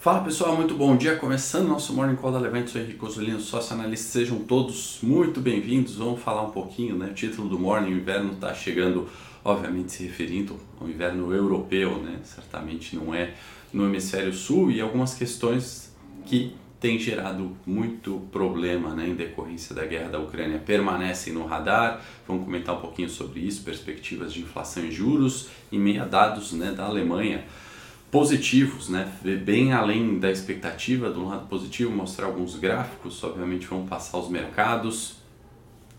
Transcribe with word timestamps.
Fala 0.00 0.24
pessoal, 0.24 0.56
muito 0.56 0.74
bom 0.74 0.96
dia. 0.96 1.16
Começando 1.16 1.68
nosso 1.68 1.92
Morning 1.92 2.16
Call 2.16 2.32
da 2.32 2.38
Levante, 2.38 2.70
sou 2.70 2.80
Henrique 2.80 2.96
Cosolino, 2.96 3.38
sócio 3.38 3.74
analista. 3.74 4.12
Sejam 4.12 4.38
todos 4.38 4.98
muito 5.02 5.42
bem-vindos. 5.42 5.96
Vamos 5.96 6.22
falar 6.22 6.40
um 6.40 6.50
pouquinho, 6.50 6.96
né? 6.96 7.08
O 7.08 7.12
título 7.12 7.50
do 7.50 7.58
Morning, 7.58 7.92
o 7.92 7.98
inverno 7.98 8.32
está 8.32 8.54
chegando, 8.54 9.10
obviamente 9.44 9.92
se 9.92 10.04
referindo 10.04 10.58
ao 10.80 10.88
inverno 10.88 11.34
europeu, 11.34 11.98
né? 11.98 12.18
Certamente 12.22 12.96
não 12.96 13.14
é 13.14 13.34
no 13.74 13.84
hemisfério 13.84 14.32
sul 14.32 14.70
e 14.70 14.80
algumas 14.80 15.12
questões 15.12 15.94
que 16.24 16.56
têm 16.80 16.98
gerado 16.98 17.54
muito 17.66 18.22
problema 18.32 18.94
né, 18.94 19.06
em 19.06 19.14
decorrência 19.14 19.74
da 19.74 19.84
guerra 19.84 20.08
da 20.08 20.18
Ucrânia 20.18 20.58
permanecem 20.58 21.30
no 21.30 21.44
radar. 21.44 22.00
Vamos 22.26 22.46
comentar 22.46 22.74
um 22.74 22.80
pouquinho 22.80 23.10
sobre 23.10 23.40
isso, 23.40 23.62
perspectivas 23.62 24.32
de 24.32 24.40
inflação 24.40 24.82
e 24.82 24.90
juros 24.90 25.48
e 25.70 25.78
meia 25.78 26.06
dados 26.06 26.52
né, 26.52 26.72
da 26.72 26.86
Alemanha 26.86 27.44
positivos, 28.10 28.88
né? 28.88 29.10
bem 29.44 29.72
além 29.72 30.18
da 30.18 30.30
expectativa 30.30 31.10
do 31.10 31.26
lado 31.26 31.46
positivo, 31.46 31.90
mostrar 31.92 32.26
alguns 32.26 32.56
gráficos, 32.56 33.22
obviamente 33.22 33.66
vão 33.66 33.86
passar 33.86 34.18
os 34.18 34.28
mercados 34.28 35.16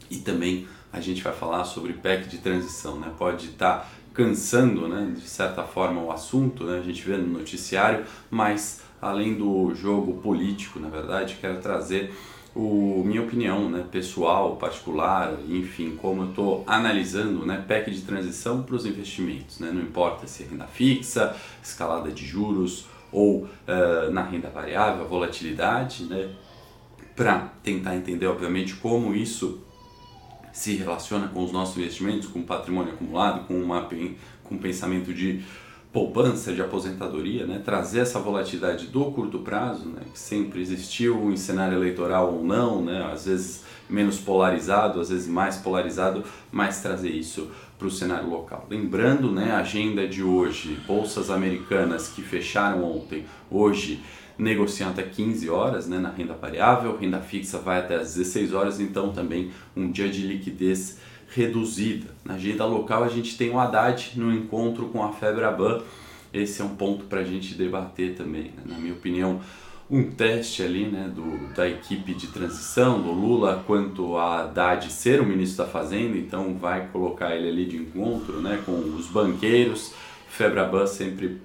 e 0.10 0.18
também 0.18 0.68
a 0.92 1.00
gente 1.00 1.24
vai 1.24 1.34
falar 1.34 1.64
sobre 1.64 1.94
PEC 1.94 2.28
de 2.28 2.40
transição, 2.40 3.00
né? 3.00 3.12
Pode 3.18 3.48
estar 3.48 3.80
tá 3.80 3.88
cansando, 4.14 4.90
né, 4.90 5.14
de 5.16 5.28
certa 5.28 5.64
forma 5.64 6.02
o 6.02 6.12
assunto, 6.12 6.66
né? 6.66 6.80
A 6.80 6.82
gente 6.82 7.02
vê 7.08 7.16
no 7.16 7.40
noticiário, 7.40 8.06
mas 8.30 8.82
além 9.02 9.36
do 9.36 9.74
jogo 9.74 10.22
político, 10.22 10.80
na 10.80 10.90
verdade, 10.90 11.38
quero 11.40 11.62
trazer 11.62 12.14
o 12.54 13.04
minha 13.06 13.22
opinião 13.22 13.70
né, 13.70 13.86
pessoal, 13.90 14.58
particular, 14.58 15.38
enfim, 15.48 15.96
como 15.96 16.24
eu 16.24 16.30
estou 16.30 16.64
analisando 16.68 17.46
né, 17.46 17.64
PEC 17.66 17.92
de 17.92 18.02
transição 18.02 18.64
para 18.64 18.76
os 18.76 18.86
investimentos. 18.86 19.60
Né? 19.60 19.72
Não 19.72 19.82
importa 19.82 20.28
se 20.28 20.44
é 20.44 20.48
renda 20.48 20.68
fixa, 20.68 21.36
escalada 21.64 22.12
de 22.12 22.26
juros 22.26 22.86
ou 23.12 23.44
uh, 23.44 24.12
na 24.12 24.24
renda 24.24 24.50
variável, 24.50 25.08
volatilidade, 25.08 26.04
né? 26.06 26.30
para 27.16 27.52
tentar 27.64 27.96
entender, 27.96 28.28
obviamente, 28.28 28.76
como 28.76 29.14
isso 29.16 29.62
se 30.52 30.76
relaciona 30.76 31.28
com 31.30 31.44
os 31.44 31.52
nossos 31.52 31.78
investimentos, 31.78 32.28
com 32.28 32.40
o 32.40 32.44
patrimônio 32.44 32.94
acumulado, 32.94 33.48
com, 33.48 33.54
uma, 33.62 33.88
com 34.44 34.56
um 34.56 34.58
pensamento 34.58 35.14
de 35.14 35.42
poupança 35.92 36.54
de 36.54 36.62
aposentadoria, 36.62 37.46
né, 37.46 37.62
trazer 37.64 38.00
essa 38.00 38.20
volatilidade 38.20 38.88
do 38.88 39.06
curto 39.12 39.40
prazo, 39.40 39.90
né, 39.90 40.02
que 40.12 40.18
sempre 40.18 40.62
existiu 40.62 41.32
em 41.32 41.36
cenário 41.36 41.78
eleitoral 41.78 42.34
ou 42.34 42.44
não, 42.44 42.82
né, 42.84 43.10
às 43.12 43.26
vezes 43.26 43.64
menos 43.90 44.18
polarizado, 44.18 45.02
às 45.02 45.10
vezes 45.10 45.28
mais 45.28 45.58
polarizado, 45.58 46.24
mas 46.50 46.82
trazer 46.82 47.10
isso 47.10 47.52
para 47.78 47.88
o 47.88 47.92
cenário 47.92 48.30
local. 48.30 48.66
Lembrando, 48.70 49.32
né, 49.32 49.52
a 49.52 49.60
agenda 49.60 50.08
de 50.08 50.24
hoje, 50.24 50.80
bolsas 50.88 51.30
americanas 51.30 52.08
que 52.08 52.22
fecharam 52.22 52.84
ontem, 52.84 53.26
hoje 53.50 54.02
negociam 54.38 54.90
até 54.90 55.04
15 55.04 55.50
horas 55.50 55.88
né, 55.88 56.00
na 56.00 56.10
renda 56.10 56.34
variável, 56.34 56.98
renda 56.98 57.20
fixa 57.20 57.58
vai 57.60 57.80
até 57.80 57.96
as 57.96 58.16
16 58.16 58.54
horas, 58.54 58.80
então 58.80 59.12
também 59.12 59.52
um 59.76 59.92
dia 59.92 60.10
de 60.10 60.26
liquidez 60.26 60.98
reduzida. 61.32 62.08
Na 62.24 62.36
agenda 62.36 62.66
local 62.66 63.04
a 63.04 63.08
gente 63.08 63.38
tem 63.38 63.50
o 63.50 63.60
Haddad 63.60 64.14
no 64.16 64.34
encontro 64.34 64.88
com 64.90 65.04
a 65.04 65.12
Febraban. 65.12 65.82
Esse 66.34 66.62
é 66.62 66.66
um 66.66 66.76
ponto 66.76 67.06
para 67.06 67.22
a 67.22 67.24
gente 67.24 67.56
debater 67.56 68.16
também. 68.16 68.44
Né? 68.44 68.64
Na 68.66 68.78
minha 68.78 68.94
opinião, 68.94 69.42
um 69.90 70.10
teste 70.10 70.64
ali 70.64 70.86
né, 70.86 71.12
do, 71.14 71.54
da 71.54 71.68
equipe 71.68 72.14
de 72.14 72.28
transição, 72.28 73.02
do 73.02 73.12
Lula, 73.12 73.64
quanto 73.68 74.16
a 74.16 74.42
Haddad 74.42 74.90
ser 74.92 75.20
o 75.20 75.26
ministro 75.26 75.66
da 75.66 75.70
Fazenda, 75.70 76.18
então 76.18 76.56
vai 76.58 76.88
colocar 76.88 77.36
ele 77.36 77.50
ali 77.50 77.66
de 77.66 77.78
encontro 77.78 78.40
né, 78.42 78.62
com 78.66 78.72
os 78.72 79.08
banqueiros. 79.08 79.94
Febraban 80.30 80.88
sempre 80.88 81.42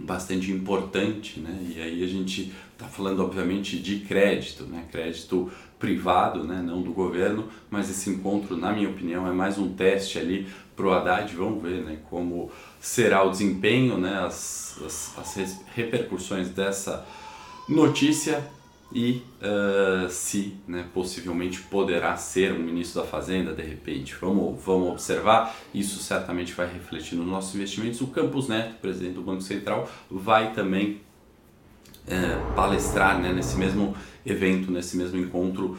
bastante 0.00 0.50
importante, 0.50 1.40
né? 1.40 1.58
E 1.74 1.80
aí 1.80 2.04
a 2.04 2.06
gente 2.06 2.52
está 2.72 2.86
falando 2.86 3.22
obviamente 3.22 3.78
de 3.78 4.00
crédito, 4.00 4.64
né? 4.64 4.86
Crédito 4.90 5.50
privado, 5.78 6.44
né? 6.44 6.62
Não 6.62 6.82
do 6.82 6.92
governo, 6.92 7.48
mas 7.70 7.90
esse 7.90 8.10
encontro, 8.10 8.56
na 8.56 8.72
minha 8.72 8.88
opinião, 8.88 9.26
é 9.26 9.32
mais 9.32 9.58
um 9.58 9.72
teste 9.72 10.18
ali 10.18 10.46
para 10.74 10.86
o 10.86 10.92
Haddad. 10.92 11.34
Vamos 11.34 11.62
ver, 11.62 11.82
né? 11.82 11.98
Como 12.08 12.50
será 12.80 13.22
o 13.22 13.30
desempenho, 13.30 13.98
né? 13.98 14.20
As, 14.24 14.78
as, 14.84 15.18
as 15.18 15.60
repercussões 15.74 16.48
dessa 16.48 17.06
notícia 17.68 18.44
e 18.92 19.22
uh, 19.40 20.08
se 20.10 20.56
né, 20.66 20.84
possivelmente 20.92 21.60
poderá 21.62 22.16
ser 22.16 22.52
um 22.52 22.58
ministro 22.58 23.02
da 23.02 23.06
Fazenda 23.06 23.52
de 23.52 23.62
repente. 23.62 24.16
Vamos, 24.20 24.62
vamos 24.64 24.90
observar, 24.90 25.54
isso 25.72 26.00
certamente 26.00 26.52
vai 26.52 26.72
refletir 26.72 27.16
nos 27.16 27.26
nossos 27.26 27.54
investimentos. 27.54 28.00
O 28.00 28.08
Campos 28.08 28.48
Neto, 28.48 28.74
presidente 28.80 29.14
do 29.14 29.22
Banco 29.22 29.42
Central, 29.42 29.88
vai 30.10 30.52
também 30.52 31.00
uh, 32.06 32.54
palestrar 32.54 33.20
né, 33.20 33.32
nesse 33.32 33.56
mesmo 33.56 33.94
evento, 34.26 34.70
nesse 34.72 34.96
mesmo 34.96 35.18
encontro 35.18 35.78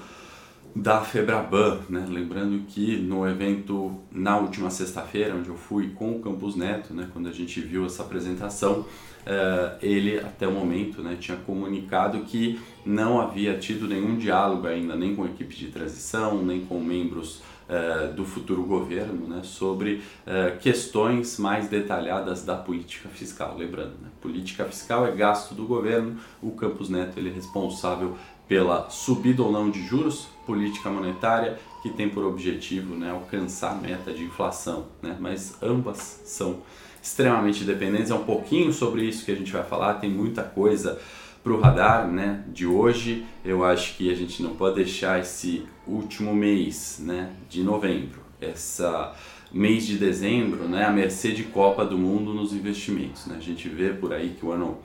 da 0.76 1.02
Febraban, 1.02 1.82
né? 1.90 2.06
lembrando 2.08 2.64
que 2.66 2.98
no 2.98 3.28
evento 3.28 4.00
na 4.10 4.38
última 4.38 4.70
sexta-feira, 4.70 5.36
onde 5.36 5.50
eu 5.50 5.56
fui 5.56 5.90
com 5.90 6.16
o 6.16 6.20
Campos 6.22 6.56
Neto, 6.56 6.94
né? 6.94 7.10
quando 7.12 7.28
a 7.28 7.32
gente 7.32 7.60
viu 7.60 7.86
essa 7.86 8.04
apresentação, 8.04 8.86
uh, 9.22 9.78
ele 9.82 10.20
até 10.20 10.48
o 10.48 10.52
momento 10.52 11.02
né, 11.02 11.18
tinha 11.20 11.38
comunicado 11.38 12.20
que 12.22 12.60
não 12.86 13.20
havia 13.20 13.58
tido 13.58 13.88
nenhum 13.88 14.18
diálogo 14.18 14.68
ainda, 14.68 14.96
nem 14.96 15.16
com 15.16 15.24
a 15.24 15.28
equipe 15.28 15.56
de 15.56 15.68
transição, 15.68 16.44
nem 16.44 16.66
com 16.66 16.80
membros 16.80 17.42
uh, 17.70 18.14
do 18.14 18.26
futuro 18.26 18.64
governo, 18.64 19.28
né, 19.28 19.42
sobre 19.44 20.02
uh, 20.26 20.58
questões 20.60 21.38
mais 21.38 21.68
detalhadas 21.68 22.44
da 22.44 22.56
política 22.56 23.10
fiscal. 23.10 23.56
Lembrando, 23.58 23.94
né, 24.02 24.10
política 24.20 24.66
fiscal 24.66 25.06
é 25.06 25.12
gasto 25.12 25.54
do 25.56 25.66
governo, 25.66 26.18
o 26.42 26.52
Campos 26.52 26.90
Neto 26.90 27.18
ele 27.18 27.30
é 27.30 27.34
responsável 27.34 28.18
pela 28.48 28.90
subida 28.90 29.42
ou 29.42 29.50
não 29.50 29.70
de 29.70 29.82
juros, 29.88 30.28
política 30.46 30.90
monetária 30.90 31.58
que 31.82 31.90
tem 31.90 32.10
por 32.10 32.26
objetivo 32.26 32.96
né, 32.96 33.10
alcançar 33.10 33.72
a 33.72 33.76
meta 33.76 34.12
de 34.14 34.24
inflação, 34.24 34.88
né, 35.02 35.16
mas 35.20 35.56
ambas 35.62 36.22
são 36.26 36.58
extremamente 37.02 37.64
dependentes. 37.64 38.12
É 38.12 38.16
um 38.16 38.24
pouquinho 38.24 38.72
sobre 38.72 39.04
isso 39.04 39.26
que 39.26 39.32
a 39.32 39.36
gente 39.36 39.52
vai 39.52 39.64
falar, 39.64 39.96
tem 39.96 40.10
muita 40.10 40.44
coisa 40.44 41.00
para 41.44 41.54
o 41.54 41.60
radar 41.60 42.08
né, 42.08 42.44
de 42.48 42.68
hoje. 42.68 43.26
Eu 43.44 43.64
acho 43.64 43.96
que 43.98 44.12
a 44.12 44.16
gente 44.16 44.44
não 44.44 44.56
pode 44.56 44.76
deixar 44.76 45.20
esse 45.20 45.66
último 45.88 46.34
mês 46.34 47.02
né, 47.04 47.32
de 47.50 47.64
novembro, 47.64 48.22
essa 48.40 49.14
mês 49.52 49.86
de 49.86 49.98
dezembro, 49.98 50.64
né, 50.64 50.86
a 50.86 50.92
mercê 50.92 51.32
de 51.32 51.44
Copa 51.44 51.84
do 51.84 51.98
Mundo 51.98 52.34
nos 52.34 52.54
investimentos. 52.54 53.26
Né? 53.26 53.36
A 53.38 53.42
gente 53.42 53.68
vê 53.68 53.90
por 53.90 54.14
aí 54.14 54.36
que 54.40 54.46
o 54.46 54.52
ano 54.52 54.78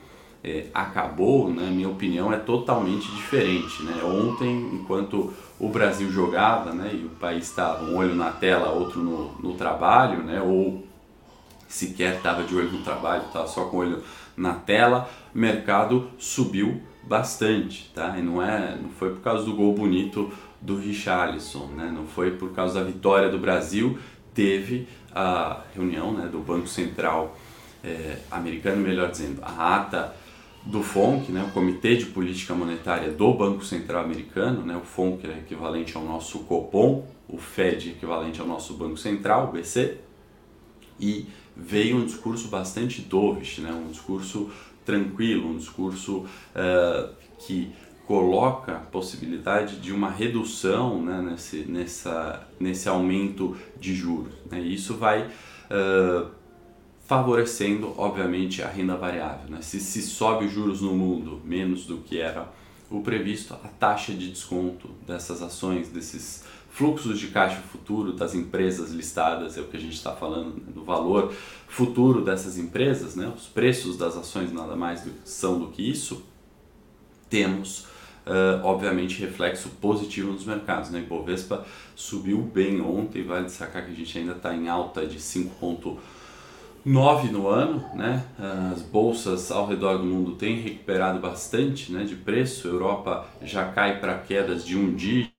é, 0.43 0.65
acabou, 0.73 1.49
na 1.49 1.63
né, 1.63 1.71
minha 1.71 1.87
opinião, 1.87 2.33
é 2.33 2.37
totalmente 2.37 3.09
diferente. 3.11 3.83
Né? 3.83 4.03
Ontem, 4.03 4.71
enquanto 4.73 5.31
o 5.59 5.69
Brasil 5.69 6.11
jogava 6.11 6.73
né, 6.73 6.91
e 6.93 7.05
o 7.05 7.09
país 7.09 7.45
estava 7.45 7.85
um 7.85 7.95
olho 7.95 8.13
na 8.13 8.31
tela, 8.31 8.71
outro 8.71 8.99
no, 9.01 9.31
no 9.41 9.53
trabalho, 9.53 10.23
né, 10.23 10.41
ou 10.41 10.86
sequer 11.67 12.17
estava 12.17 12.43
de 12.43 12.55
olho 12.55 12.71
no 12.71 12.83
trabalho, 12.83 13.23
estava 13.25 13.47
só 13.47 13.65
com 13.65 13.77
o 13.77 13.79
olho 13.81 14.03
na 14.35 14.53
tela, 14.53 15.09
o 15.33 15.37
mercado 15.37 16.09
subiu 16.17 16.81
bastante, 17.03 17.91
tá? 17.93 18.17
E 18.17 18.21
não 18.21 18.41
é, 18.41 18.77
não 18.81 18.89
foi 18.89 19.11
por 19.11 19.21
causa 19.21 19.45
do 19.45 19.53
gol 19.53 19.73
bonito 19.73 20.31
do 20.61 20.77
Richarlison, 20.77 21.67
né? 21.67 21.91
Não 21.93 22.05
foi 22.05 22.31
por 22.31 22.51
causa 22.51 22.79
da 22.79 22.85
vitória 22.85 23.29
do 23.29 23.39
Brasil, 23.39 23.97
teve 24.33 24.87
a 25.13 25.61
reunião, 25.73 26.13
né, 26.13 26.27
do 26.27 26.39
Banco 26.39 26.67
Central 26.67 27.35
é, 27.83 28.17
americano, 28.29 28.77
melhor 28.77 29.09
dizendo, 29.09 29.41
a 29.41 29.75
ata 29.75 30.15
do 30.63 30.83
FONC, 30.83 31.31
né, 31.31 31.43
o 31.49 31.53
Comitê 31.53 31.95
de 31.95 32.05
Política 32.07 32.53
Monetária 32.53 33.11
do 33.11 33.33
Banco 33.33 33.65
Central 33.65 34.03
Americano, 34.03 34.61
né, 34.63 34.75
o 34.75 34.85
FONC 34.85 35.25
é 35.25 35.39
equivalente 35.39 35.95
ao 35.95 36.03
nosso 36.03 36.39
Copom, 36.39 37.07
o 37.27 37.37
Fed 37.37 37.89
é 37.89 37.91
equivalente 37.93 38.39
ao 38.39 38.45
nosso 38.45 38.75
Banco 38.75 38.97
Central, 38.97 39.49
o 39.49 39.51
BC, 39.53 39.97
e 40.99 41.25
veio 41.57 41.97
um 41.97 42.05
discurso 42.05 42.47
bastante 42.49 43.01
dovish, 43.01 43.57
né? 43.59 43.71
um 43.71 43.91
discurso 43.91 44.51
tranquilo, 44.85 45.49
um 45.49 45.57
discurso 45.57 46.19
uh, 46.19 47.09
que 47.39 47.71
coloca 48.05 48.73
a 48.73 48.79
possibilidade 48.79 49.77
de 49.77 49.91
uma 49.91 50.09
redução 50.09 51.01
né, 51.01 51.21
nesse, 51.21 51.57
nessa, 51.63 52.47
nesse 52.57 52.87
aumento 52.87 53.57
de 53.77 53.93
juros. 53.93 54.33
Né? 54.49 54.61
E 54.61 54.73
isso 54.73 54.95
vai 54.95 55.23
uh, 55.23 56.29
favorecendo, 57.05 57.93
obviamente, 57.97 58.61
a 58.61 58.69
renda 58.69 58.95
variável. 58.95 59.49
Né? 59.49 59.61
Se 59.61 59.79
se 59.81 60.01
sobe 60.01 60.45
os 60.45 60.53
juros 60.53 60.81
no 60.81 60.93
mundo 60.93 61.41
menos 61.43 61.85
do 61.85 61.97
que 61.97 62.19
era 62.19 62.49
o 62.89 63.01
previsto, 63.01 63.53
a 63.53 63.67
taxa 63.67 64.13
de 64.13 64.29
desconto 64.29 64.89
dessas 65.05 65.41
ações, 65.41 65.89
desses 65.89 66.45
fluxos 66.77 67.19
de 67.19 67.29
caixa 67.29 67.59
futuro 67.59 68.13
das 68.13 68.35
empresas 68.35 68.91
listadas, 68.91 69.57
é 69.57 69.61
o 69.61 69.63
que 69.63 69.77
a 69.77 69.79
gente 69.79 69.95
está 69.95 70.11
falando, 70.11 70.57
né, 70.57 70.71
do 70.71 70.83
valor 70.83 71.33
futuro 71.67 72.23
dessas 72.23 72.55
empresas, 72.55 73.15
né? 73.15 73.33
os 73.35 73.47
preços 73.47 73.97
das 73.97 74.15
ações 74.15 74.53
nada 74.53 74.75
mais 74.75 75.01
do, 75.01 75.11
são 75.25 75.57
do 75.57 75.69
que 75.69 75.81
isso, 75.81 76.23
temos 77.27 77.87
uh, 78.27 78.63
obviamente 78.63 79.19
reflexo 79.19 79.69
positivo 79.81 80.31
nos 80.31 80.45
mercados. 80.45 80.91
Né? 80.91 80.99
Ibovespa 80.99 81.65
subiu 81.95 82.43
bem 82.43 82.79
ontem, 82.79 83.23
vale 83.23 83.45
destacar 83.45 83.83
que 83.83 83.91
a 83.91 83.95
gente 83.95 84.15
ainda 84.15 84.33
está 84.33 84.55
em 84.55 84.69
alta 84.69 85.07
de 85.07 85.17
5,9%, 85.17 85.97
9 86.85 87.31
no 87.31 87.49
ano, 87.49 87.83
né? 87.95 88.23
As 88.71 88.81
bolsas 88.81 89.51
ao 89.51 89.67
redor 89.67 89.97
do 89.97 90.05
mundo 90.05 90.35
têm 90.35 90.61
recuperado 90.61 91.19
bastante, 91.19 91.91
né, 91.91 92.05
de 92.05 92.15
preço. 92.15 92.65
A 92.65 92.71
Europa 92.71 93.27
já 93.41 93.65
cai 93.65 93.99
para 93.99 94.17
quedas 94.19 94.63
de 94.63 94.77
um 94.77 94.95
dígito, 94.95 95.36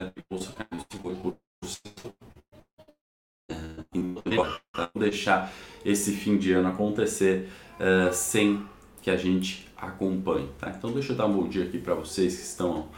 a 0.00 0.12
bolsa 0.30 0.52
caindo 0.52 0.84
50%. 0.84 1.36
Para 4.72 4.90
não 4.94 5.00
deixar 5.00 5.52
esse 5.84 6.12
fim 6.12 6.38
de 6.38 6.52
ano 6.52 6.68
acontecer 6.68 7.48
uh, 7.78 8.12
sem 8.12 8.64
que 9.02 9.10
a 9.10 9.16
gente 9.16 9.68
acompanhe, 9.76 10.48
tá? 10.58 10.70
Então 10.70 10.92
deixa 10.92 11.12
eu 11.12 11.16
dar 11.16 11.26
um 11.26 11.32
bom 11.34 11.48
dia 11.48 11.64
aqui 11.64 11.78
para 11.78 11.94
vocês 11.94 12.36
que 12.36 12.42
estão 12.42 12.88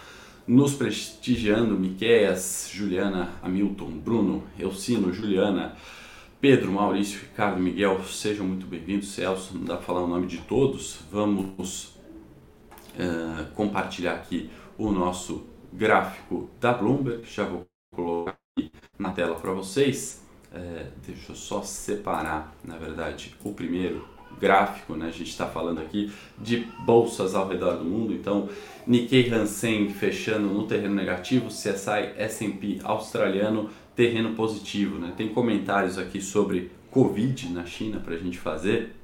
nos 0.47 0.75
prestigiando, 0.75 1.79
Miqueias, 1.79 2.71
Juliana, 2.73 3.33
Hamilton, 3.43 3.91
Bruno, 3.99 4.45
Elcino, 4.59 5.13
Juliana, 5.13 5.75
Pedro, 6.41 6.71
Maurício, 6.71 7.21
Ricardo, 7.21 7.59
Miguel, 7.59 8.05
sejam 8.05 8.47
muito 8.47 8.67
bem-vindos. 8.67 9.09
Celso, 9.09 9.57
não 9.57 9.65
dá 9.65 9.77
para 9.77 9.87
falar 9.87 10.03
o 10.03 10.07
nome 10.07 10.27
de 10.27 10.39
todos. 10.39 10.99
Vamos 11.11 11.97
uh, 12.95 13.51
compartilhar 13.55 14.13
aqui 14.13 14.51
o 14.77 14.93
nosso 14.93 15.54
gráfico 15.75 16.49
da 16.61 16.73
Bloomberg. 16.73 17.25
Já 17.27 17.45
vou 17.45 17.67
colocar 17.95 18.37
aqui 18.57 18.71
na 18.99 19.11
tela 19.11 19.35
para 19.35 19.53
vocês. 19.53 20.23
Uh, 20.53 20.87
deixa 21.05 21.33
eu 21.33 21.37
só 21.37 21.63
separar, 21.63 22.55
na 22.65 22.79
verdade, 22.79 23.35
o 23.45 23.53
primeiro 23.53 24.09
gráfico, 24.41 24.95
né? 24.95 25.09
A 25.09 25.11
gente 25.11 25.31
está 25.31 25.47
falando 25.47 25.81
aqui 25.81 26.13
de 26.39 26.67
bolsas 26.85 27.35
ao 27.35 27.49
redor 27.49 27.77
do 27.77 27.85
mundo, 27.85 28.13
então 28.13 28.49
Nikkei 28.87 29.31
Hansen 29.31 29.91
fechando 29.91 30.49
no 30.49 30.67
terreno 30.67 30.95
negativo, 30.95 31.49
CSI 31.49 32.15
S&P 32.17 32.79
australiano 32.83 33.71
terreno 33.95 34.35
positivo, 34.35 34.99
né? 34.99 35.13
Tem 35.17 35.29
comentários 35.29 35.99
aqui 35.99 36.21
sobre 36.21 36.71
Covid 36.91 37.53
na 37.53 37.65
China 37.65 38.01
para 38.01 38.15
a 38.15 38.19
gente 38.19 38.39
fazer 38.39 38.95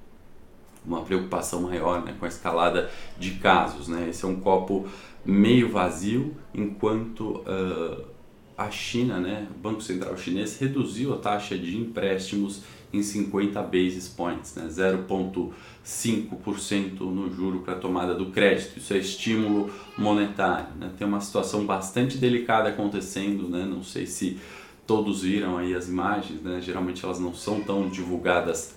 uma 0.85 1.03
preocupação 1.03 1.63
maior 1.63 2.03
né, 2.05 2.15
com 2.19 2.25
a 2.25 2.29
escalada 2.29 2.91
de 3.19 3.33
casos, 3.33 3.89
né? 3.89 4.09
Esse 4.09 4.25
é 4.25 4.29
um 4.29 4.41
copo 4.41 4.89
meio 5.25 5.71
vazio, 5.71 6.35
enquanto 6.55 7.41
uh, 7.41 8.05
a 8.57 8.71
China, 8.71 9.19
né, 9.19 9.49
o 9.55 9.59
Banco 9.59 9.81
Central 9.81 10.17
chinês 10.17 10.59
reduziu 10.59 11.15
a 11.15 11.17
taxa 11.17 11.57
de 11.57 11.77
empréstimos 11.77 12.63
em 12.93 13.03
50 13.03 13.63
basis 13.63 14.09
points, 14.09 14.55
né? 14.57 14.67
0,5% 14.69 17.01
no 17.01 17.33
juro 17.33 17.61
para 17.61 17.77
tomada 17.77 18.15
do 18.15 18.27
crédito. 18.27 18.77
Isso 18.79 18.93
é 18.93 18.99
estímulo 18.99 19.71
monetário. 19.97 20.75
Né? 20.77 20.91
Tem 20.99 21.07
uma 21.07 21.21
situação 21.21 21.65
bastante 21.65 22.19
delicada 22.19 22.69
acontecendo, 22.69 23.49
né? 23.49 23.65
não 23.65 23.85
sei 23.85 24.07
se 24.07 24.39
todos 24.87 25.23
viram 25.23 25.57
aí 25.57 25.75
as 25.75 25.89
imagens, 25.89 26.43
né? 26.43 26.61
geralmente 26.61 27.03
elas 27.05 27.21
não 27.21 27.33
são 27.33 27.61
tão 27.61 27.89
divulgadas 27.89 28.75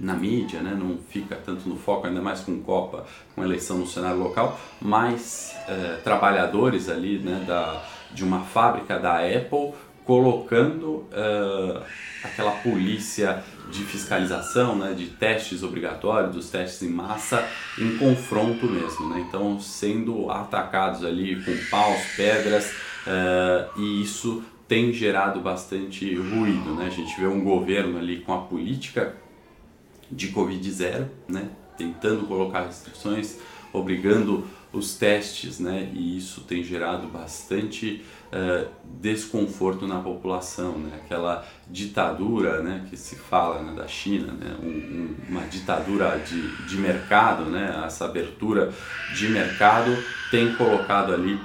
na 0.00 0.14
mídia, 0.14 0.60
né? 0.60 0.74
não 0.76 0.98
fica 1.10 1.36
tanto 1.36 1.68
no 1.68 1.76
foco, 1.76 2.06
ainda 2.06 2.22
mais 2.22 2.40
com 2.40 2.60
Copa, 2.62 3.04
com 3.34 3.44
eleição 3.44 3.78
no 3.78 3.86
cenário 3.86 4.18
local, 4.18 4.58
mas 4.80 5.54
é, 5.68 6.00
trabalhadores 6.02 6.88
ali 6.88 7.18
né, 7.18 7.44
da, 7.46 7.82
de 8.12 8.24
uma 8.24 8.40
fábrica 8.40 8.98
da 8.98 9.18
Apple 9.18 9.74
colocando 10.04 11.06
uh, 11.12 11.84
aquela 12.24 12.50
polícia 12.50 13.44
de 13.70 13.84
fiscalização, 13.84 14.74
né, 14.74 14.92
de 14.92 15.06
testes 15.06 15.62
obrigatórios, 15.62 16.34
dos 16.34 16.50
testes 16.50 16.82
em 16.82 16.90
massa, 16.90 17.46
em 17.78 17.96
confronto 17.96 18.66
mesmo, 18.66 19.08
né? 19.08 19.24
Então, 19.28 19.60
sendo 19.60 20.28
atacados 20.28 21.04
ali 21.04 21.40
com 21.44 21.56
paus, 21.70 22.00
pedras, 22.16 22.72
uh, 23.06 23.80
e 23.80 24.02
isso 24.02 24.42
tem 24.66 24.92
gerado 24.92 25.38
bastante 25.38 26.12
ruído, 26.16 26.74
né? 26.74 26.86
A 26.86 26.90
gente 26.90 27.20
vê 27.20 27.28
um 27.28 27.44
governo 27.44 27.96
ali 27.96 28.18
com 28.18 28.34
a 28.34 28.38
política 28.38 29.14
de 30.10 30.28
Covid 30.28 30.70
zero, 30.70 31.08
né? 31.28 31.48
Tentando 31.76 32.26
colocar 32.26 32.66
restrições, 32.66 33.38
obrigando 33.72 34.46
os 34.72 34.94
testes, 34.94 35.58
né? 35.58 35.90
E 35.92 36.16
isso 36.16 36.42
tem 36.42 36.62
gerado 36.62 37.08
bastante 37.08 38.04
uh, 38.32 38.68
desconforto 39.00 39.86
na 39.86 40.00
população, 40.00 40.78
né? 40.78 41.00
Aquela 41.04 41.46
ditadura, 41.68 42.62
né? 42.62 42.86
Que 42.88 42.96
se 42.96 43.16
fala 43.16 43.62
né? 43.62 43.74
da 43.74 43.88
China, 43.88 44.32
né? 44.32 44.56
Um, 44.62 44.66
um, 44.66 45.16
uma 45.28 45.42
ditadura 45.42 46.18
de, 46.18 46.66
de 46.66 46.76
mercado, 46.76 47.46
né? 47.46 47.82
Essa 47.84 48.04
abertura 48.04 48.72
de 49.14 49.28
mercado 49.28 49.90
tem 50.30 50.54
colocado 50.54 51.12
ali 51.12 51.40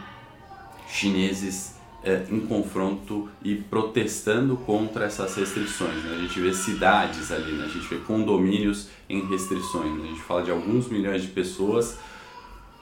chineses 0.88 1.75
uh, 2.06 2.34
em 2.34 2.42
confronto 2.42 3.30
e 3.44 3.56
protestando 3.56 4.56
contra 4.58 5.06
essas 5.06 5.36
restrições. 5.36 6.04
Né? 6.04 6.16
A 6.18 6.22
gente 6.22 6.40
vê 6.40 6.54
cidades 6.54 7.32
ali, 7.32 7.52
né? 7.54 7.66
a 7.66 7.70
gente 7.70 7.88
vê 7.88 7.98
condomínios 7.98 8.90
em 9.10 9.28
restrições. 9.28 9.92
Né? 9.98 10.04
A 10.04 10.08
gente 10.08 10.22
fala 10.22 10.44
de 10.44 10.52
alguns 10.52 10.88
milhões 10.88 11.22
de 11.22 11.30
pessoas 11.30 11.98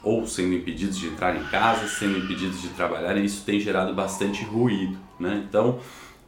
ou 0.03 0.27
sendo 0.27 0.53
impedidos 0.53 0.97
de 0.97 1.07
entrar 1.07 1.35
em 1.35 1.43
casa, 1.45 1.87
sendo 1.87 2.17
impedidos 2.17 2.61
de 2.61 2.67
trabalhar, 2.69 3.15
e 3.15 3.23
isso 3.23 3.45
tem 3.45 3.57
gerado 3.57 3.93
bastante 3.93 4.43
ruído. 4.43 4.97
Né? 5.17 5.45
Então, 5.47 5.79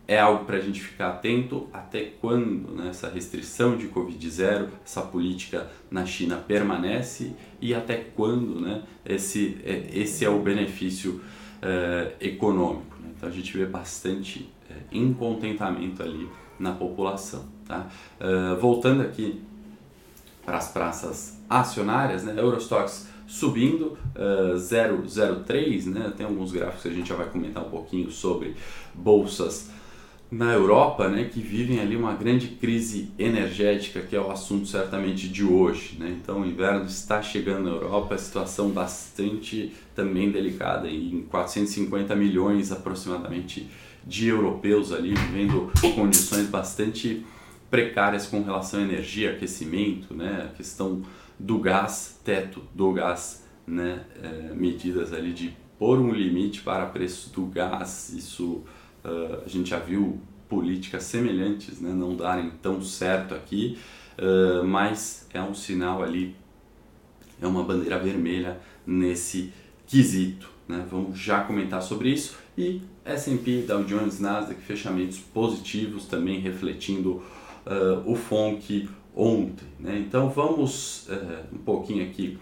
é 0.08 0.20
algo 0.20 0.46
para 0.46 0.58
a 0.58 0.62
gente 0.62 0.82
ficar 0.82 1.10
atento 1.10 1.68
até 1.74 2.12
quando 2.22 2.72
né, 2.76 2.90
essa 2.90 3.10
restrição 3.10 3.76
de 3.76 3.88
Covid-0, 3.88 4.70
essa 4.86 5.02
política 5.02 5.70
na 5.90 6.06
China 6.06 6.38
permanece 6.38 7.34
e 7.60 7.74
até 7.74 7.96
quando 8.16 8.62
né, 8.62 8.84
esse, 9.06 9.58
é, 9.66 9.90
esse 9.94 10.24
é 10.24 10.30
o 10.30 10.40
benefício 10.40 11.22
é, 11.62 12.14
econômico. 12.20 12.96
Né? 13.02 13.10
Então 13.16 13.30
a 13.30 13.32
gente 13.32 13.56
vê 13.58 13.66
bastante 13.66 14.50
é, 14.70 14.76
incontentamento 14.92 16.02
ali 16.02 16.30
na 16.60 16.72
população. 16.72 17.46
Tá? 17.68 17.88
Uh, 18.22 18.60
voltando 18.60 19.02
aqui 19.02 19.42
para 20.46 20.58
as 20.58 20.68
praças 20.68 21.42
acionárias, 21.50 22.24
né, 22.24 22.36
Eurostox 22.38 23.08
subindo 23.28 23.98
uh, 24.16 24.56
0,03, 24.56 25.88
né? 25.88 26.14
Tem 26.16 26.26
alguns 26.26 26.52
gráficos 26.52 26.84
que 26.84 26.90
a 26.90 26.92
gente 26.92 27.10
já 27.10 27.16
vai 27.16 27.28
comentar 27.28 27.66
um 27.66 27.70
pouquinho 27.70 28.12
sobre 28.12 28.56
bolsas 28.94 29.72
na 30.32 30.52
Europa, 30.52 31.08
né, 31.08 31.26
que 31.26 31.40
vivem 31.40 31.80
ali 31.80 31.96
uma 31.96 32.14
grande 32.14 32.48
crise 32.48 33.12
energética, 33.18 34.02
que 34.02 34.16
é 34.16 34.20
o 34.20 34.32
assunto 34.32 34.68
certamente 34.68 35.28
de 35.28 35.44
hoje, 35.44 35.98
né? 36.00 36.18
Então 36.22 36.42
o 36.42 36.46
inverno 36.46 36.86
está 36.86 37.22
chegando 37.22 37.66
na 37.66 37.72
Europa, 37.72 38.18
situação 38.18 38.70
bastante 38.70 39.72
também 39.94 40.32
delicada, 40.32 40.90
em 40.90 41.22
450 41.30 42.16
milhões 42.16 42.72
aproximadamente 42.72 43.70
de 44.06 44.28
europeus 44.28 44.92
ali 44.92 45.14
vivendo 45.14 45.72
condições 45.96 46.48
bastante 46.48 47.26
precárias 47.70 48.28
com 48.28 48.44
relação 48.44 48.80
à 48.80 48.84
energia, 48.84 49.32
aquecimento, 49.32 50.14
né, 50.14 50.50
a 50.50 50.56
questão 50.56 51.02
do 51.40 51.60
gás, 51.60 52.20
teto 52.24 52.62
do 52.74 52.92
gás, 52.94 53.46
né, 53.66 54.06
é, 54.22 54.54
medidas 54.54 55.12
ali 55.14 55.34
de 55.34 55.56
pôr 55.78 56.00
um 56.00 56.12
limite 56.12 56.62
para 56.62 56.86
preço 56.86 57.34
do 57.34 57.46
gás, 57.46 58.14
isso 58.14 58.64
uh, 59.06 59.44
a 59.46 59.50
gente 59.50 59.70
já 59.70 59.80
viu 59.80 60.20
políticas 60.50 61.04
semelhantes 61.04 61.80
né, 61.80 61.92
não 61.92 62.16
darem 62.16 62.52
tão 62.62 62.82
certo 62.82 63.34
aqui, 63.34 63.78
uh, 64.18 64.66
mas 64.66 65.28
é 65.34 65.42
um 65.42 65.54
sinal 65.54 66.04
ali, 66.04 66.36
é 67.42 67.48
uma 67.48 67.64
bandeira 67.64 68.00
vermelha 68.00 68.60
nesse 68.86 69.54
quesito. 69.88 70.50
Né? 70.68 70.86
Vamos 70.90 71.18
já 71.18 71.44
comentar 71.44 71.82
sobre 71.82 72.10
isso 72.10 72.38
e 72.58 72.82
S&P, 73.04 73.66
Dow 73.68 73.84
Jones, 73.84 74.20
Nasdaq, 74.20 74.60
fechamentos 74.62 75.20
positivos 75.20 76.06
também 76.06 76.40
refletindo 76.40 77.24
uh, 77.66 78.12
o 78.12 78.16
FONC, 78.16 78.90
ontem. 79.16 79.68
Né? 79.80 79.98
Então 80.00 80.30
vamos 80.30 81.08
é, 81.10 81.44
um 81.54 81.58
pouquinho 81.60 82.04
aqui 82.04 82.38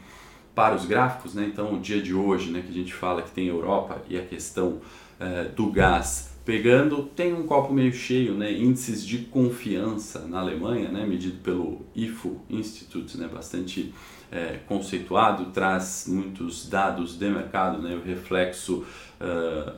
para 0.56 0.76
os 0.76 0.86
gráficos. 0.86 1.36
Né? 1.36 1.50
Então 1.52 1.74
o 1.76 1.80
dia 1.80 2.02
de 2.02 2.14
hoje, 2.14 2.50
né, 2.50 2.62
que 2.62 2.70
a 2.70 2.74
gente 2.74 2.94
fala 2.94 3.22
que 3.22 3.32
tem 3.32 3.48
Europa 3.48 4.02
e 4.10 4.18
a 4.18 4.26
questão 4.26 4.82
é, 5.20 5.46
do 5.46 5.68
gás 5.72 6.33
pegando, 6.46 7.04
tem 7.04 7.34
um 7.34 7.46
copo 7.46 7.74
meio 7.74 7.94
cheio, 7.94 8.34
né? 8.34 8.52
índices 8.52 9.06
de 9.06 9.20
confiança 9.20 10.28
na 10.28 10.40
Alemanha, 10.40 10.90
né? 10.90 11.06
medido 11.06 11.38
pelo 11.42 11.82
IFO 11.96 12.42
Institute, 12.50 13.18
né? 13.18 13.30
bastante 13.32 13.94
é, 14.32 14.60
conceituado, 14.68 15.46
traz 15.52 16.06
muitos 16.08 16.68
dados 16.68 17.18
de 17.18 17.30
mercado, 17.30 17.82
né? 17.82 17.96
o 17.96 18.06
reflexo 18.06 18.86
uh, 19.22 19.74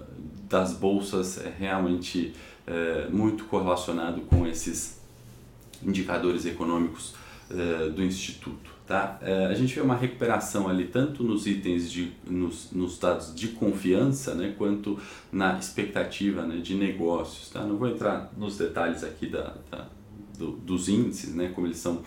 das 0.50 0.74
bolsas 0.74 1.43
é 1.43 1.53
realmente 1.57 2.34
muito 3.12 3.45
correlacionado 3.45 4.22
com 4.22 4.48
esses 4.48 5.00
indicadores 5.84 6.48
econômicos 6.48 7.13
do 7.93 8.03
Instituto. 8.03 8.75
Tá? 8.85 9.19
Uh, 9.21 9.49
a 9.49 9.53
gente 9.55 9.73
vê 9.73 9.81
uma 9.81 9.95
recuperação 9.95 10.67
ali 10.67 10.85
tanto 10.85 11.23
nos 11.23 11.47
itens 11.47 11.91
de 11.91 12.11
nos, 12.23 12.71
nos 12.71 12.99
dados 12.99 13.33
de 13.33 13.47
confiança 13.47 14.35
né, 14.35 14.53
quanto 14.55 14.99
na 15.31 15.57
expectativa 15.57 16.45
né, 16.45 16.57
de 16.57 16.75
negócios. 16.75 17.49
Tá? 17.49 17.63
Não 17.63 17.77
vou 17.77 17.89
entrar 17.89 18.31
nos 18.37 18.57
detalhes 18.57 19.03
aqui 19.03 19.25
da, 19.25 19.55
da 19.71 19.87
do, 20.37 20.51
dos 20.51 20.89
índices, 20.89 21.33
né, 21.33 21.51
como 21.53 21.67
eles 21.67 21.77
são 21.77 22.03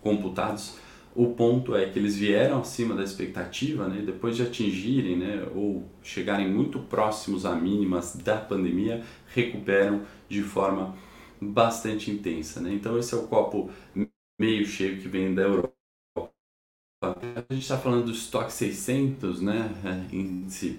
computados. 0.00 0.76
O 1.14 1.34
ponto 1.34 1.76
é 1.76 1.86
que 1.90 1.98
eles 1.98 2.16
vieram 2.16 2.60
acima 2.60 2.94
da 2.94 3.02
expectativa, 3.02 3.86
né, 3.86 4.00
depois 4.00 4.34
de 4.36 4.42
atingirem 4.42 5.16
né, 5.16 5.46
ou 5.54 5.84
chegarem 6.02 6.50
muito 6.50 6.78
próximos 6.78 7.44
a 7.44 7.54
mínimas 7.54 8.16
da 8.16 8.36
pandemia, 8.36 9.02
recuperam 9.34 10.02
de 10.28 10.42
forma 10.42 10.96
bastante 11.40 12.10
intensa. 12.10 12.60
Né? 12.60 12.72
Então 12.72 12.98
esse 12.98 13.12
é 13.14 13.18
o 13.18 13.26
copo 13.26 13.70
meio 14.40 14.64
cheio 14.64 14.98
que 14.98 15.08
vem 15.08 15.34
da 15.34 15.42
Europa. 15.42 15.81
A 17.02 17.52
gente 17.52 17.62
está 17.62 17.76
falando 17.76 18.04
do 18.04 18.12
estoque 18.12 18.52
600, 18.52 19.40
né, 19.40 19.72
é, 19.84 20.14
índice 20.14 20.78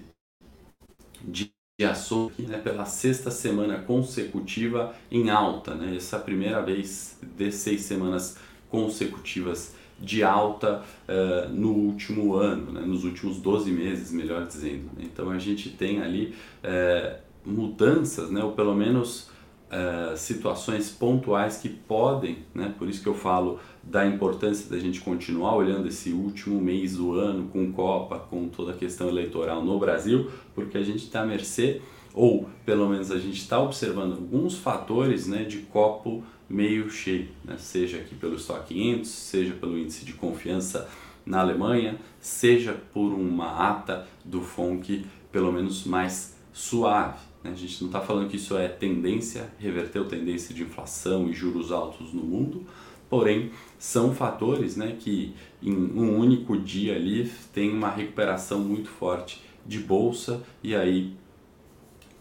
de 1.22 1.52
ações 1.84 2.32
né, 2.38 2.56
pela 2.58 2.86
sexta 2.86 3.30
semana 3.30 3.78
consecutiva 3.78 4.94
em 5.10 5.28
alta, 5.28 5.74
né? 5.74 5.96
Essa 5.96 6.16
é 6.16 6.20
primeira 6.20 6.62
vez 6.62 7.18
de 7.36 7.52
seis 7.52 7.82
semanas 7.82 8.38
consecutivas 8.70 9.74
de 10.00 10.22
alta 10.22 10.82
uh, 11.08 11.48
no 11.50 11.70
último 11.70 12.34
ano, 12.34 12.72
né? 12.72 12.80
nos 12.80 13.04
últimos 13.04 13.38
12 13.38 13.70
meses, 13.70 14.12
melhor 14.12 14.46
dizendo. 14.46 14.84
Né? 14.96 15.04
Então 15.04 15.30
a 15.30 15.38
gente 15.38 15.70
tem 15.70 16.02
ali 16.02 16.34
uh, 16.64 17.16
mudanças, 17.44 18.30
né? 18.30 18.42
ou 18.42 18.52
pelo 18.52 18.74
menos 18.74 19.30
uh, 19.70 20.16
situações 20.16 20.90
pontuais 20.90 21.56
que 21.56 21.68
podem, 21.68 22.38
né? 22.54 22.74
por 22.78 22.88
isso 22.88 23.02
que 23.02 23.08
eu 23.08 23.14
falo 23.14 23.58
da 23.82 24.06
importância 24.06 24.70
da 24.70 24.78
gente 24.78 25.00
continuar 25.00 25.54
olhando 25.56 25.88
esse 25.88 26.10
último 26.12 26.60
mês 26.60 26.96
do 26.96 27.12
ano 27.18 27.48
com 27.48 27.72
Copa, 27.72 28.18
com 28.18 28.48
toda 28.48 28.72
a 28.72 28.76
questão 28.76 29.08
eleitoral 29.08 29.62
no 29.64 29.78
Brasil, 29.78 30.30
porque 30.54 30.78
a 30.78 30.82
gente 30.82 31.04
está 31.04 31.22
à 31.22 31.26
mercê, 31.26 31.80
ou 32.12 32.48
pelo 32.64 32.88
menos 32.88 33.10
a 33.10 33.18
gente 33.18 33.38
está 33.38 33.60
observando 33.60 34.12
alguns 34.12 34.56
fatores 34.56 35.26
né, 35.26 35.44
de 35.44 35.58
copo 35.58 36.22
meio 36.48 36.88
cheio, 36.90 37.28
né? 37.44 37.56
seja 37.58 37.98
aqui 37.98 38.14
pelo 38.14 38.36
Stock 38.36 38.66
500, 38.66 39.08
seja 39.08 39.54
pelo 39.54 39.78
índice 39.78 40.04
de 40.04 40.12
confiança 40.12 40.88
na 41.26 41.40
Alemanha, 41.40 41.98
seja 42.20 42.74
por 42.92 43.12
uma 43.12 43.70
ata 43.70 44.06
do 44.24 44.42
FONC 44.42 45.06
pelo 45.32 45.50
menos 45.50 45.84
mais 45.84 46.36
suave. 46.52 47.18
Né? 47.44 47.50
A 47.52 47.54
gente 47.54 47.80
não 47.82 47.88
está 47.88 48.00
falando 48.00 48.28
que 48.28 48.36
isso 48.36 48.56
é 48.56 48.66
tendência, 48.66 49.52
reverteu 49.58 50.06
tendência 50.06 50.54
de 50.54 50.62
inflação 50.62 51.28
e 51.28 51.32
juros 51.34 51.70
altos 51.70 52.12
no 52.14 52.22
mundo, 52.22 52.64
porém 53.08 53.50
são 53.78 54.14
fatores 54.14 54.76
né, 54.76 54.96
que 54.98 55.34
em 55.62 55.72
um 55.72 56.18
único 56.18 56.56
dia 56.56 56.96
ali 56.96 57.30
tem 57.52 57.70
uma 57.70 57.90
recuperação 57.90 58.58
muito 58.60 58.88
forte 58.88 59.42
de 59.64 59.78
bolsa 59.78 60.42
e 60.62 60.74
aí 60.74 61.14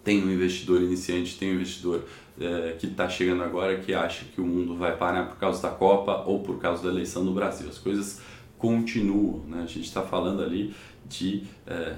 tem 0.04 0.22
um 0.22 0.30
investidor 0.30 0.82
iniciante, 0.82 1.38
tem 1.38 1.52
um 1.52 1.56
investidor 1.56 2.04
é, 2.40 2.76
que 2.78 2.88
está 2.88 3.08
chegando 3.08 3.42
agora 3.44 3.80
que 3.80 3.94
acha 3.94 4.26
que 4.26 4.42
o 4.42 4.46
mundo 4.46 4.76
vai 4.76 4.98
parar 4.98 5.28
por 5.28 5.38
causa 5.38 5.62
da 5.62 5.70
Copa 5.70 6.24
ou 6.26 6.42
por 6.42 6.60
causa 6.60 6.84
da 6.84 6.90
eleição 6.90 7.24
no 7.24 7.34
Brasil. 7.34 7.70
As 7.70 7.78
coisas 7.78 8.22
continuam, 8.58 9.44
né? 9.48 9.64
a 9.64 9.66
gente 9.66 9.86
está 9.86 10.02
falando 10.02 10.44
ali 10.44 10.74
de 11.06 11.44
é, 11.66 11.96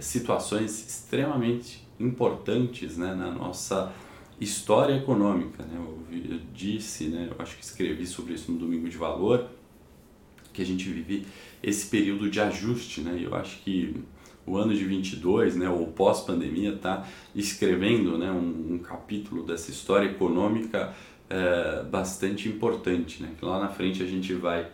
situações 0.00 0.86
extremamente 0.86 1.86
importantes 2.00 2.96
né, 2.96 3.14
na 3.14 3.30
nossa 3.30 3.92
história 4.40 4.96
econômica. 4.96 5.62
Né? 5.62 5.76
Eu, 5.76 6.02
eu 6.32 6.40
disse, 6.52 7.04
né, 7.04 7.28
eu 7.30 7.36
acho 7.38 7.56
que 7.56 7.64
escrevi 7.64 8.06
sobre 8.06 8.34
isso 8.34 8.50
no 8.50 8.58
Domingo 8.58 8.88
de 8.88 8.96
Valor, 8.96 9.46
que 10.52 10.62
a 10.62 10.66
gente 10.66 10.88
vive 10.88 11.26
esse 11.62 11.86
período 11.86 12.28
de 12.28 12.40
ajuste, 12.40 13.00
né? 13.00 13.18
Eu 13.22 13.34
acho 13.34 13.58
que 13.60 13.96
o 14.44 14.56
ano 14.56 14.74
de 14.74 14.84
22, 14.84 15.56
né, 15.56 15.70
ou 15.70 15.86
pós-pandemia, 15.86 16.74
está 16.74 17.06
escrevendo 17.34 18.18
né, 18.18 18.30
um, 18.30 18.74
um, 18.74 18.78
capítulo 18.78 19.44
dessa 19.44 19.70
história 19.70 20.06
econômica 20.06 20.92
é, 21.30 21.84
bastante 21.84 22.48
importante, 22.48 23.22
né, 23.22 23.32
que 23.38 23.44
lá 23.44 23.60
na 23.60 23.68
frente 23.68 24.02
a 24.02 24.06
gente 24.06 24.34
vai 24.34 24.68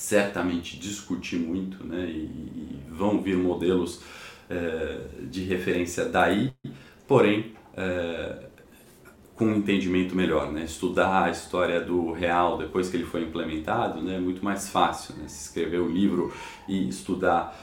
certamente 0.00 0.78
discutir 0.78 1.38
muito, 1.38 1.84
né, 1.84 2.06
e, 2.08 2.24
e 2.24 2.80
vão 2.90 3.20
vir 3.20 3.36
modelos 3.36 4.00
é, 4.48 5.00
de 5.24 5.42
referência 5.44 6.04
daí, 6.04 6.52
porém 7.06 7.52
é, 7.76 8.46
com 9.34 9.46
um 9.46 9.56
entendimento 9.56 10.16
melhor, 10.16 10.50
né? 10.50 10.64
Estudar 10.64 11.24
a 11.24 11.30
história 11.30 11.80
do 11.80 12.10
real 12.10 12.58
depois 12.58 12.90
que 12.90 12.96
ele 12.96 13.04
foi 13.04 13.22
implementado, 13.22 14.02
né? 14.02 14.16
É 14.16 14.18
muito 14.18 14.44
mais 14.44 14.68
fácil, 14.68 15.14
né? 15.14 15.28
Se 15.28 15.46
escrever 15.46 15.78
o 15.78 15.88
livro 15.88 16.32
e 16.66 16.88
estudar 16.88 17.56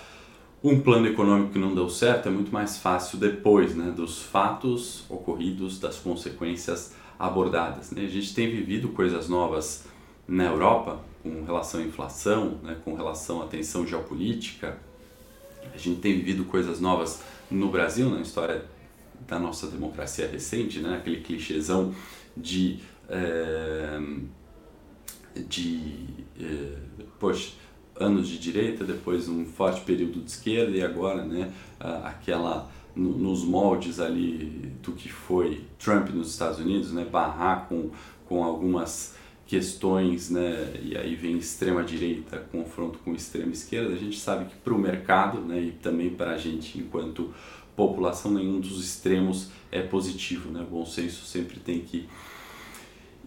um 0.64 0.80
plano 0.80 1.06
econômico 1.06 1.52
que 1.52 1.60
não 1.60 1.76
deu 1.76 1.90
certo 1.90 2.28
é 2.28 2.32
muito 2.32 2.52
mais 2.52 2.78
fácil 2.78 3.20
depois 3.20 3.76
né, 3.76 3.92
dos 3.92 4.24
fatos 4.24 5.06
ocorridos, 5.10 5.80
das 5.80 5.98
consequências 5.98 6.96
abordadas. 7.20 7.92
Né? 7.92 8.04
A 8.04 8.10
gente 8.10 8.34
tem 8.34 8.50
vivido 8.50 8.90
coisas 8.90 9.30
novas 9.30 9.86
na 10.28 10.46
Europa 10.46 11.00
com 11.26 11.44
relação 11.44 11.80
à 11.80 11.84
inflação, 11.84 12.60
né, 12.62 12.78
com 12.86 12.94
relação 12.94 13.42
à 13.42 13.48
tensão 13.48 13.86
geopolítica. 13.88 14.78
A 15.74 15.78
gente 15.78 16.00
tem 16.00 16.14
vivido 16.14 16.46
coisas 16.46 16.80
novas 16.80 17.24
no 17.50 17.70
Brasil, 17.70 18.08
na 18.12 18.22
história 18.22 18.64
da 19.28 19.40
nossa 19.40 19.66
democracia 19.66 20.28
recente, 20.28 20.80
né, 20.80 20.98
aquele 20.98 21.22
clichêzão 21.22 21.96
de. 22.38 22.80
É, 23.10 24.00
de. 25.48 26.06
É, 26.40 26.78
poxa 27.20 27.54
anos 27.98 28.28
de 28.28 28.38
direita, 28.38 28.84
depois 28.84 29.30
um 29.30 29.46
forte 29.46 29.82
período 29.82 30.20
de 30.20 30.30
esquerda 30.30 30.76
e 30.76 30.84
agora 30.84 31.24
né, 31.24 31.50
aquela 31.80 32.70
no, 32.96 33.18
nos 33.18 33.44
moldes 33.44 34.00
ali 34.00 34.74
do 34.84 34.92
que 34.92 35.10
foi 35.10 35.64
Trump 35.80 36.10
nos 36.10 36.30
Estados 36.30 36.60
Unidos, 36.60 36.92
né, 36.92 37.06
barrar 37.06 37.68
com, 37.68 37.90
com 38.28 38.44
algumas 38.44 39.16
questões, 39.48 40.30
né, 40.30 40.74
e 40.82 40.98
aí 40.98 41.16
vem 41.16 41.38
extrema 41.38 41.84
direita 41.84 42.40
confronto 42.52 42.98
com 43.00 43.14
extrema 43.14 43.52
esquerda, 43.52 43.94
a 43.94 43.98
gente 43.98 44.20
sabe 44.20 44.46
que 44.46 44.56
para 44.56 44.74
o 44.74 44.78
mercado 44.78 45.40
né, 45.40 45.62
e 45.62 45.72
também 45.72 46.10
para 46.10 46.32
a 46.32 46.38
gente 46.38 46.80
enquanto 46.80 47.34
população 47.76 48.32
nenhum 48.32 48.60
dos 48.60 48.84
extremos 48.84 49.50
é 49.72 49.82
positivo, 49.82 50.50
né, 50.50 50.62
o 50.62 50.66
bom 50.66 50.86
senso 50.86 51.26
sempre 51.26 51.60
tem 51.60 51.82
que 51.82 52.08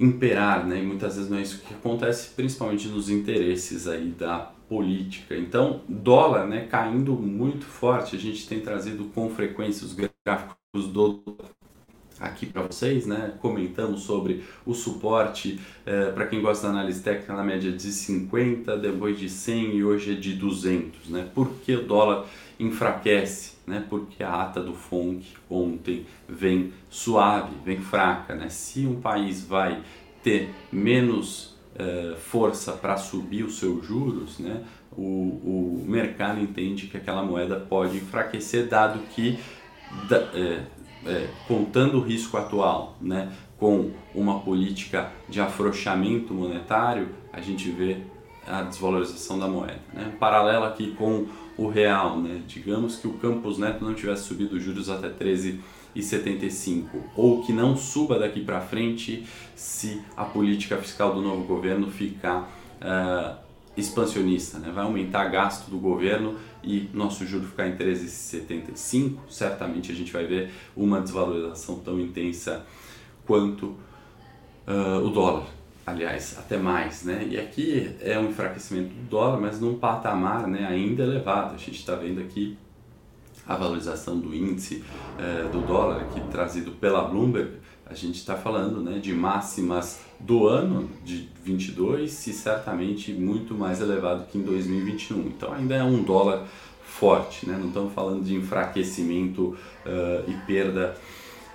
imperar, 0.00 0.66
né? 0.66 0.80
E 0.80 0.86
muitas 0.86 1.16
vezes 1.16 1.30
não 1.30 1.38
é 1.38 1.42
isso 1.42 1.60
que 1.60 1.74
acontece, 1.74 2.30
principalmente 2.34 2.86
nos 2.88 3.10
interesses 3.10 3.88
aí 3.88 4.08
da 4.10 4.38
política. 4.68 5.36
Então, 5.36 5.82
dólar, 5.88 6.46
né, 6.46 6.66
caindo 6.66 7.14
muito 7.14 7.64
forte. 7.64 8.14
A 8.14 8.18
gente 8.18 8.46
tem 8.46 8.60
trazido 8.60 9.06
com 9.06 9.28
frequência 9.28 9.84
os 9.84 9.94
gráficos 9.94 10.86
do 10.92 11.20
aqui 12.20 12.46
para 12.46 12.62
vocês, 12.62 13.06
né? 13.06 13.32
Comentamos 13.40 14.02
sobre 14.02 14.44
o 14.66 14.74
suporte 14.74 15.60
é, 15.86 16.10
para 16.10 16.26
quem 16.26 16.40
gosta 16.40 16.66
da 16.66 16.74
análise 16.74 17.02
técnica 17.02 17.34
na 17.34 17.44
média 17.44 17.72
de 17.72 17.92
50, 17.92 18.76
depois 18.76 19.18
de 19.18 19.28
100 19.28 19.76
e 19.76 19.84
hoje 19.84 20.12
é 20.12 20.14
de 20.14 20.34
200, 20.34 21.08
né? 21.08 21.28
Por 21.34 21.50
que 21.64 21.74
o 21.74 21.82
dólar 21.82 22.26
enfraquece, 22.58 23.52
né? 23.66 23.84
Porque 23.88 24.22
a 24.22 24.42
ata 24.42 24.60
do 24.60 24.74
FONC 24.74 25.24
ontem 25.48 26.06
vem 26.28 26.72
suave, 26.90 27.54
vem 27.64 27.78
fraca, 27.78 28.34
né? 28.34 28.48
Se 28.48 28.86
um 28.86 29.00
país 29.00 29.44
vai 29.44 29.82
ter 30.22 30.50
menos 30.72 31.56
uh, 31.74 32.16
força 32.16 32.72
para 32.72 32.96
subir 32.96 33.44
os 33.44 33.58
seus 33.58 33.86
juros, 33.86 34.38
né? 34.38 34.64
O, 34.96 35.02
o 35.02 35.84
mercado 35.86 36.40
entende 36.40 36.88
que 36.88 36.96
aquela 36.96 37.22
moeda 37.22 37.54
pode 37.56 37.98
enfraquecer, 37.98 38.66
dado 38.66 38.98
que 39.14 39.38
da, 40.08 40.16
é, 40.34 40.64
é, 41.06 41.28
contando 41.46 41.98
o 41.98 42.00
risco 42.00 42.36
atual, 42.36 42.96
né, 43.00 43.32
com 43.58 43.90
uma 44.14 44.40
política 44.40 45.10
de 45.28 45.40
afrouxamento 45.40 46.32
monetário, 46.32 47.08
a 47.32 47.40
gente 47.40 47.70
vê 47.70 47.98
a 48.46 48.62
desvalorização 48.62 49.38
da 49.38 49.46
moeda. 49.46 49.80
Né? 49.92 50.12
Paralelo 50.18 50.64
aqui 50.64 50.94
com 50.96 51.26
o 51.56 51.68
real, 51.68 52.18
né? 52.18 52.40
digamos 52.46 52.96
que 52.96 53.06
o 53.06 53.14
Campos 53.14 53.58
Neto 53.58 53.84
não 53.84 53.94
tivesse 53.94 54.24
subido 54.24 54.56
os 54.56 54.62
juros 54.62 54.88
até 54.88 55.08
13,75 55.08 56.86
ou 57.14 57.42
que 57.42 57.52
não 57.52 57.76
suba 57.76 58.18
daqui 58.18 58.40
para 58.40 58.60
frente 58.60 59.26
se 59.54 60.00
a 60.16 60.24
política 60.24 60.76
fiscal 60.78 61.12
do 61.12 61.20
novo 61.20 61.44
governo 61.44 61.90
ficar 61.90 62.48
uh, 62.80 63.36
expansionista, 63.76 64.58
né? 64.58 64.70
vai 64.74 64.84
aumentar 64.84 65.24
gasto 65.28 65.68
do 65.68 65.78
governo 65.78 66.36
e 66.62 66.88
nosso 66.92 67.26
juro 67.26 67.46
ficar 67.46 67.68
em 67.68 67.76
13,75, 67.76 69.18
certamente 69.28 69.92
a 69.92 69.94
gente 69.94 70.12
vai 70.12 70.26
ver 70.26 70.50
uma 70.76 71.00
desvalorização 71.00 71.78
tão 71.80 72.00
intensa 72.00 72.66
quanto 73.26 73.76
uh, 74.66 75.04
o 75.04 75.10
dólar 75.10 75.58
aliás, 75.88 76.36
até 76.38 76.58
mais, 76.58 77.02
né? 77.02 77.26
E 77.30 77.38
aqui 77.38 77.96
é 78.00 78.18
um 78.18 78.28
enfraquecimento 78.28 78.94
do 78.94 79.08
dólar, 79.08 79.40
mas 79.40 79.58
num 79.58 79.78
patamar 79.78 80.46
né, 80.46 80.66
ainda 80.66 81.02
elevado. 81.02 81.54
A 81.54 81.56
gente 81.56 81.78
está 81.78 81.94
vendo 81.94 82.20
aqui 82.20 82.58
a 83.46 83.56
valorização 83.56 84.18
do 84.20 84.34
índice 84.34 84.84
eh, 85.18 85.48
do 85.50 85.62
dólar, 85.62 86.02
aqui 86.02 86.20
trazido 86.30 86.72
pela 86.72 87.02
Bloomberg, 87.04 87.52
a 87.90 87.94
gente 87.94 88.16
está 88.16 88.36
falando 88.36 88.80
né, 88.80 88.98
de 88.98 89.12
máximas 89.12 90.00
do 90.20 90.46
ano 90.46 90.90
de 91.04 91.28
22 91.42 92.26
e 92.26 92.32
certamente 92.32 93.12
muito 93.12 93.54
mais 93.54 93.80
elevado 93.80 94.26
que 94.26 94.36
em 94.36 94.42
2021. 94.42 95.20
Então 95.28 95.52
ainda 95.52 95.74
é 95.74 95.82
um 95.82 96.02
dólar 96.02 96.46
forte, 96.82 97.46
né? 97.46 97.56
não 97.58 97.68
estamos 97.68 97.92
falando 97.92 98.24
de 98.24 98.34
enfraquecimento 98.34 99.56
uh, 99.86 100.30
e 100.30 100.34
perda 100.46 100.96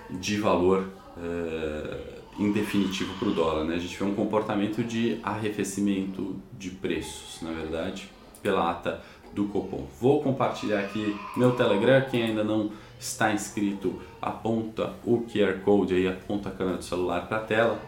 de 0.09 0.37
valor 0.39 0.87
uh, 1.17 2.13
em 2.39 2.51
definitivo 2.51 3.13
para 3.19 3.27
o 3.27 3.33
dólar. 3.33 3.63
Né? 3.65 3.75
A 3.75 3.79
gente 3.79 3.97
vê 3.97 4.03
um 4.03 4.15
comportamento 4.15 4.83
de 4.83 5.19
arrefecimento 5.21 6.35
de 6.57 6.69
preços, 6.69 7.41
na 7.41 7.51
verdade, 7.51 8.09
pela 8.41 8.71
ata 8.71 9.01
do 9.33 9.45
Copom. 9.45 9.87
Vou 9.99 10.21
compartilhar 10.21 10.79
aqui 10.79 11.15
meu 11.35 11.51
Telegram, 11.51 12.01
quem 12.09 12.23
ainda 12.23 12.43
não 12.43 12.71
está 13.03 13.33
inscrito, 13.33 14.01
aponta 14.22 14.93
o 15.05 15.22
QR 15.22 15.60
Code 15.63 15.93
aí, 15.93 16.07
aponta 16.07 16.50
a 16.50 16.51
câmera 16.51 16.77
do 16.77 16.83
celular 16.83 17.27
para 17.27 17.38
a 17.38 17.41
tela. 17.41 17.79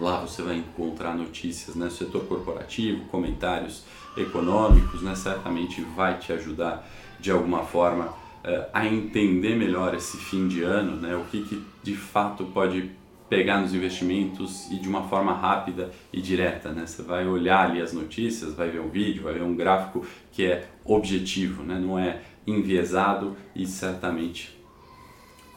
Lá 0.00 0.20
você 0.20 0.40
vai 0.40 0.56
encontrar 0.56 1.16
notícias, 1.16 1.74
né, 1.74 1.90
setor 1.90 2.24
corporativo, 2.26 3.04
comentários 3.06 3.82
econômicos, 4.16 5.02
né, 5.02 5.14
certamente 5.16 5.80
vai 5.80 6.18
te 6.18 6.32
ajudar 6.32 6.88
de 7.18 7.30
alguma 7.30 7.64
forma 7.64 8.06
uh, 8.06 8.70
a 8.72 8.86
entender 8.86 9.56
melhor 9.56 9.94
esse 9.94 10.16
fim 10.16 10.46
de 10.46 10.62
ano, 10.62 10.96
né, 10.96 11.16
o 11.16 11.24
que, 11.24 11.42
que 11.42 11.64
de 11.82 11.96
fato 11.96 12.44
pode 12.46 12.90
pegar 13.28 13.60
nos 13.60 13.72
investimentos 13.72 14.70
e 14.70 14.76
de 14.76 14.88
uma 14.88 15.04
forma 15.08 15.32
rápida 15.32 15.90
e 16.12 16.20
direta, 16.20 16.72
né? 16.72 16.84
Você 16.84 17.00
vai 17.00 17.24
olhar 17.28 17.70
ali 17.70 17.80
as 17.80 17.92
notícias, 17.92 18.54
vai 18.54 18.68
ver 18.70 18.80
um 18.80 18.88
vídeo, 18.88 19.22
vai 19.22 19.34
ver 19.34 19.42
um 19.44 19.54
gráfico 19.54 20.04
que 20.32 20.44
é 20.44 20.66
objetivo, 20.84 21.62
né? 21.62 21.78
Não 21.78 21.96
é 21.96 22.20
enviesado 22.46 23.36
e 23.54 23.66
certamente 23.66 24.58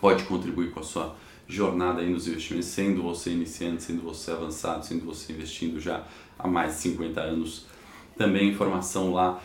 pode 0.01 0.23
contribuir 0.23 0.71
com 0.71 0.79
a 0.79 0.83
sua 0.83 1.15
jornada 1.47 2.01
aí 2.01 2.09
nos 2.09 2.27
investimentos, 2.27 2.69
sendo 2.69 3.03
você 3.03 3.31
iniciante, 3.31 3.83
sendo 3.83 4.01
você 4.01 4.31
avançado, 4.31 4.85
sendo 4.85 5.05
você 5.05 5.33
investindo 5.33 5.79
já 5.79 6.03
há 6.37 6.47
mais 6.47 6.73
de 6.73 6.79
50 6.81 7.21
anos. 7.21 7.65
Também 8.17 8.49
informação 8.49 9.13
lá 9.13 9.41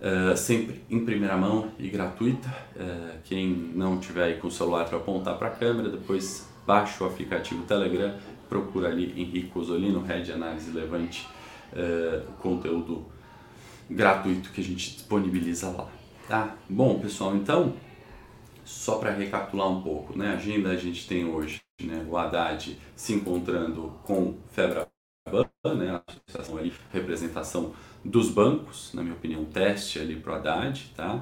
Uh, 0.00 0.34
sempre 0.34 0.80
em 0.88 1.04
primeira 1.04 1.36
mão 1.36 1.72
e 1.78 1.90
gratuita. 1.90 2.48
Uh, 2.74 3.18
quem 3.24 3.48
não 3.74 3.98
tiver 3.98 4.24
aí 4.24 4.34
com 4.38 4.48
o 4.48 4.50
celular 4.50 4.86
para 4.86 4.96
apontar 4.96 5.36
para 5.36 5.48
a 5.48 5.50
câmera, 5.50 5.90
depois 5.90 6.48
baixa 6.66 7.04
o 7.04 7.06
aplicativo 7.06 7.64
Telegram, 7.64 8.14
procura 8.48 8.88
ali 8.88 9.12
Henrique 9.20 9.52
Osolino, 9.54 10.00
Red 10.00 10.32
Análise 10.32 10.70
Levante, 10.70 11.28
uh, 11.74 12.22
conteúdo 12.38 13.04
gratuito 13.90 14.50
que 14.52 14.62
a 14.62 14.64
gente 14.64 14.94
disponibiliza 14.94 15.68
lá. 15.68 15.99
Tá? 16.30 16.56
Bom, 16.68 17.00
pessoal, 17.00 17.34
então, 17.34 17.74
só 18.64 18.98
para 18.98 19.10
recapitular 19.10 19.68
um 19.68 19.82
pouco, 19.82 20.16
né? 20.16 20.28
A 20.28 20.34
agenda 20.34 20.70
a 20.70 20.76
gente 20.76 21.08
tem 21.08 21.24
hoje, 21.24 21.60
né? 21.82 22.06
O 22.08 22.16
Haddad 22.16 22.78
se 22.94 23.14
encontrando 23.14 23.92
com 24.04 24.36
Febraban, 24.52 24.86
né? 25.76 25.90
A 25.90 26.02
associação 26.06 26.56
ali, 26.56 26.72
representação 26.92 27.72
dos 28.04 28.30
bancos, 28.30 28.94
na 28.94 29.02
minha 29.02 29.16
opinião, 29.16 29.44
teste 29.44 29.98
ali 29.98 30.14
para 30.14 30.34
o 30.34 30.36
Haddad, 30.36 30.92
tá? 30.96 31.20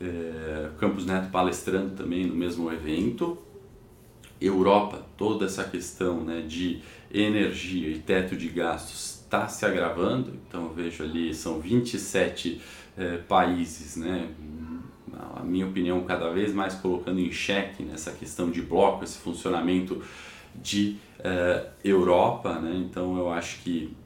É, 0.00 0.70
Campos 0.80 1.06
Neto 1.06 1.30
palestrando 1.30 1.94
também 1.94 2.26
no 2.26 2.34
mesmo 2.34 2.72
evento, 2.72 3.38
Europa, 4.40 5.06
toda 5.16 5.44
essa 5.46 5.62
questão 5.62 6.24
né, 6.24 6.40
de 6.40 6.82
energia 7.12 7.88
e 7.88 8.00
teto 8.00 8.36
de 8.36 8.48
gastos 8.48 9.20
está 9.30 9.46
se 9.46 9.64
agravando, 9.64 10.32
então 10.48 10.64
eu 10.64 10.72
vejo 10.72 11.04
ali, 11.04 11.32
são 11.32 11.60
27 11.60 12.60
eh, 13.00 13.18
países, 13.28 13.96
né, 13.96 14.28
a 15.36 15.42
minha 15.42 15.66
opinião, 15.66 16.02
cada 16.04 16.30
vez 16.30 16.54
mais 16.54 16.74
colocando 16.74 17.18
em 17.18 17.32
xeque 17.32 17.82
nessa 17.82 18.12
questão 18.12 18.50
de 18.50 18.62
bloco, 18.62 19.02
esse 19.02 19.18
funcionamento 19.18 20.02
de 20.54 20.98
eh, 21.18 21.66
Europa, 21.82 22.58
né, 22.60 22.84
então 22.86 23.16
eu 23.18 23.32
acho 23.32 23.62
que 23.62 23.96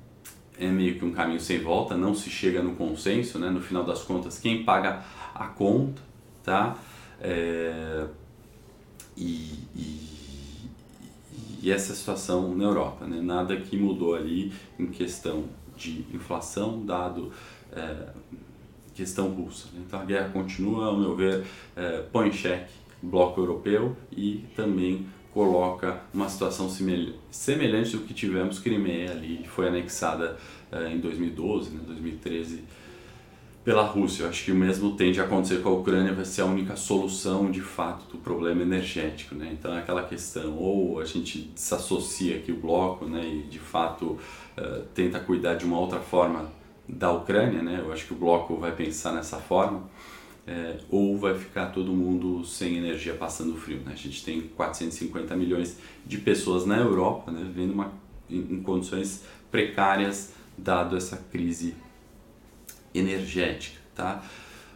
é 0.59 0.69
meio 0.69 0.97
que 0.97 1.05
um 1.05 1.13
caminho 1.13 1.41
sem 1.41 1.61
volta, 1.61 1.97
não 1.97 2.15
se 2.15 2.31
chega 2.31 2.63
no 2.63 2.77
consenso, 2.77 3.39
né, 3.39 3.51
no 3.51 3.61
final 3.61 3.85
das 3.85 4.03
contas, 4.03 4.39
quem 4.39 4.65
paga 4.65 5.05
a 5.35 5.47
conta, 5.47 6.01
tá? 6.45 6.79
É, 7.21 8.07
e, 9.17 9.59
e 9.75 10.15
e 11.65 11.71
essa 11.71 11.95
situação 11.95 12.55
na 12.55 12.65
Europa. 12.65 13.07
Né? 13.07 13.23
Nada 13.23 13.57
que 13.57 13.75
mudou 13.75 14.15
ali 14.15 14.53
em 14.79 14.87
questão 14.87 15.45
de 15.75 16.05
inflação, 16.13 16.85
dado 16.85 17.33
é, 17.73 18.09
questão 18.95 19.29
russa. 19.29 19.69
Então 19.77 20.01
a 20.01 20.05
guerra 20.05 20.29
continua, 20.31 20.87
ao 20.87 20.99
meu 20.99 21.15
ver, 21.15 21.45
é, 21.77 22.05
põe 22.13 22.29
em 22.29 22.33
xeque 22.33 22.73
o 23.03 23.07
bloco 23.07 23.41
europeu 23.41 23.97
e 24.11 24.45
também 24.57 25.07
coloca 25.33 26.01
uma 26.13 26.29
situação 26.29 26.71
semelhante 27.31 27.97
do 27.97 28.05
que 28.05 28.15
tivemos 28.15 28.61
Crimeia 28.61 29.11
ali, 29.11 29.39
que 29.43 29.49
foi 29.49 29.69
anexada 29.69 30.39
é, 30.71 30.89
em 30.91 30.99
2012, 30.99 31.71
né, 31.71 31.81
2013 31.87 32.63
pela 33.65 33.83
Rússia. 33.83 34.23
Eu 34.23 34.29
acho 34.29 34.45
que 34.45 34.53
o 34.53 34.55
mesmo 34.55 34.93
tende 34.93 35.21
a 35.21 35.25
acontecer 35.25 35.61
com 35.61 35.71
a 35.71 35.73
Ucrânia, 35.73 36.13
vai 36.13 36.25
ser 36.25 36.43
a 36.43 36.45
única 36.45 36.77
solução 36.77 37.51
de 37.51 37.61
fato 37.61 38.07
do 38.13 38.19
problema 38.19 38.63
energético. 38.63 39.35
Né? 39.35 39.51
Então 39.53 39.75
é 39.75 39.79
aquela 39.81 40.05
questão, 40.05 40.57
ou 40.57 41.01
a 41.01 41.05
gente 41.05 41.51
desassocia 41.55 42.37
aqui 42.37 42.53
o 42.53 42.57
bloco 42.57 43.07
né, 43.07 43.27
e 43.27 43.43
de 43.49 43.59
fato 43.59 44.05
uh, 44.05 44.83
tenta 44.95 45.19
cuidar 45.19 45.55
de 45.55 45.65
uma 45.65 45.79
outra 45.79 45.99
forma 45.99 46.53
da 46.89 47.13
Ucrânia, 47.13 47.63
né? 47.63 47.81
eu 47.83 47.93
acho 47.93 48.07
que 48.07 48.13
o 48.13 48.17
bloco 48.17 48.57
vai 48.57 48.73
pensar 48.73 49.13
nessa 49.13 49.39
forma, 49.39 49.85
é, 50.47 50.79
ou 50.91 51.17
vai 51.19 51.35
ficar 51.35 51.67
todo 51.67 51.93
mundo 51.93 52.45
sem 52.45 52.77
energia 52.77 53.15
passando 53.15 53.57
frio. 53.57 53.81
Né? 53.85 53.93
A 53.93 53.97
gente 53.97 54.25
tem 54.25 54.43
450 54.43 55.35
milhões 55.37 55.79
de 56.05 56.19
pessoas 56.19 56.67
na 56.67 56.77
Europa 56.77 57.33
né, 57.33 57.43
vivendo 57.43 57.73
uma, 57.73 57.93
em, 58.29 58.39
em 58.39 58.63
condições 58.63 59.25
precárias 59.51 60.35
dado 60.57 60.97
essa 60.97 61.17
crise 61.31 61.75
energética, 62.95 63.81
tá? 63.95 64.23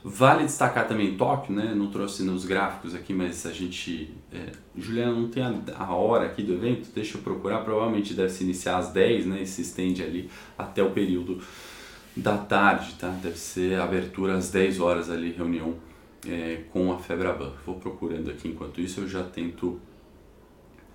Vale 0.03 0.45
destacar 0.45 0.87
também 0.87 1.17
Tóquio, 1.17 1.55
né? 1.55 1.75
Não 1.75 1.89
trouxe 1.91 2.23
nos 2.23 2.45
gráficos 2.45 2.95
aqui, 2.95 3.13
mas 3.13 3.45
a 3.45 3.53
gente. 3.53 4.15
É, 4.33 4.53
Juliana 4.77 5.13
não 5.13 5.29
tem 5.29 5.43
a, 5.43 5.53
a, 5.77 5.95
hora 5.95 6.27
aqui 6.27 6.43
do 6.43 6.55
evento, 6.55 6.89
deixa 6.95 7.19
eu 7.19 7.23
procurar. 7.23 7.59
Provavelmente 7.59 8.15
deve 8.15 8.31
se 8.31 8.45
iniciar 8.45 8.79
às 8.79 8.91
10, 8.91 9.27
né? 9.27 9.43
E 9.43 9.47
se 9.47 9.61
estende 9.61 10.03
ali 10.03 10.31
até 10.57 10.83
o 10.83 10.91
período 10.93 11.43
da 12.19 12.37
tarde, 12.37 12.95
tá? 12.99 13.09
Deve 13.09 13.39
ser 13.39 13.81
abertura 13.81 14.35
às 14.35 14.51
10 14.51 14.81
horas 14.81 15.11
ali, 15.11 15.33
reunião 15.33 15.75
é, 16.27 16.65
com 16.73 16.93
a 16.93 16.99
Febraban. 16.99 17.53
Vou 17.65 17.77
procurando 17.77 18.31
aqui 18.31 18.49
enquanto 18.49 18.81
isso, 18.81 19.01
eu 19.01 19.09
já 19.09 19.23
tento 19.23 19.81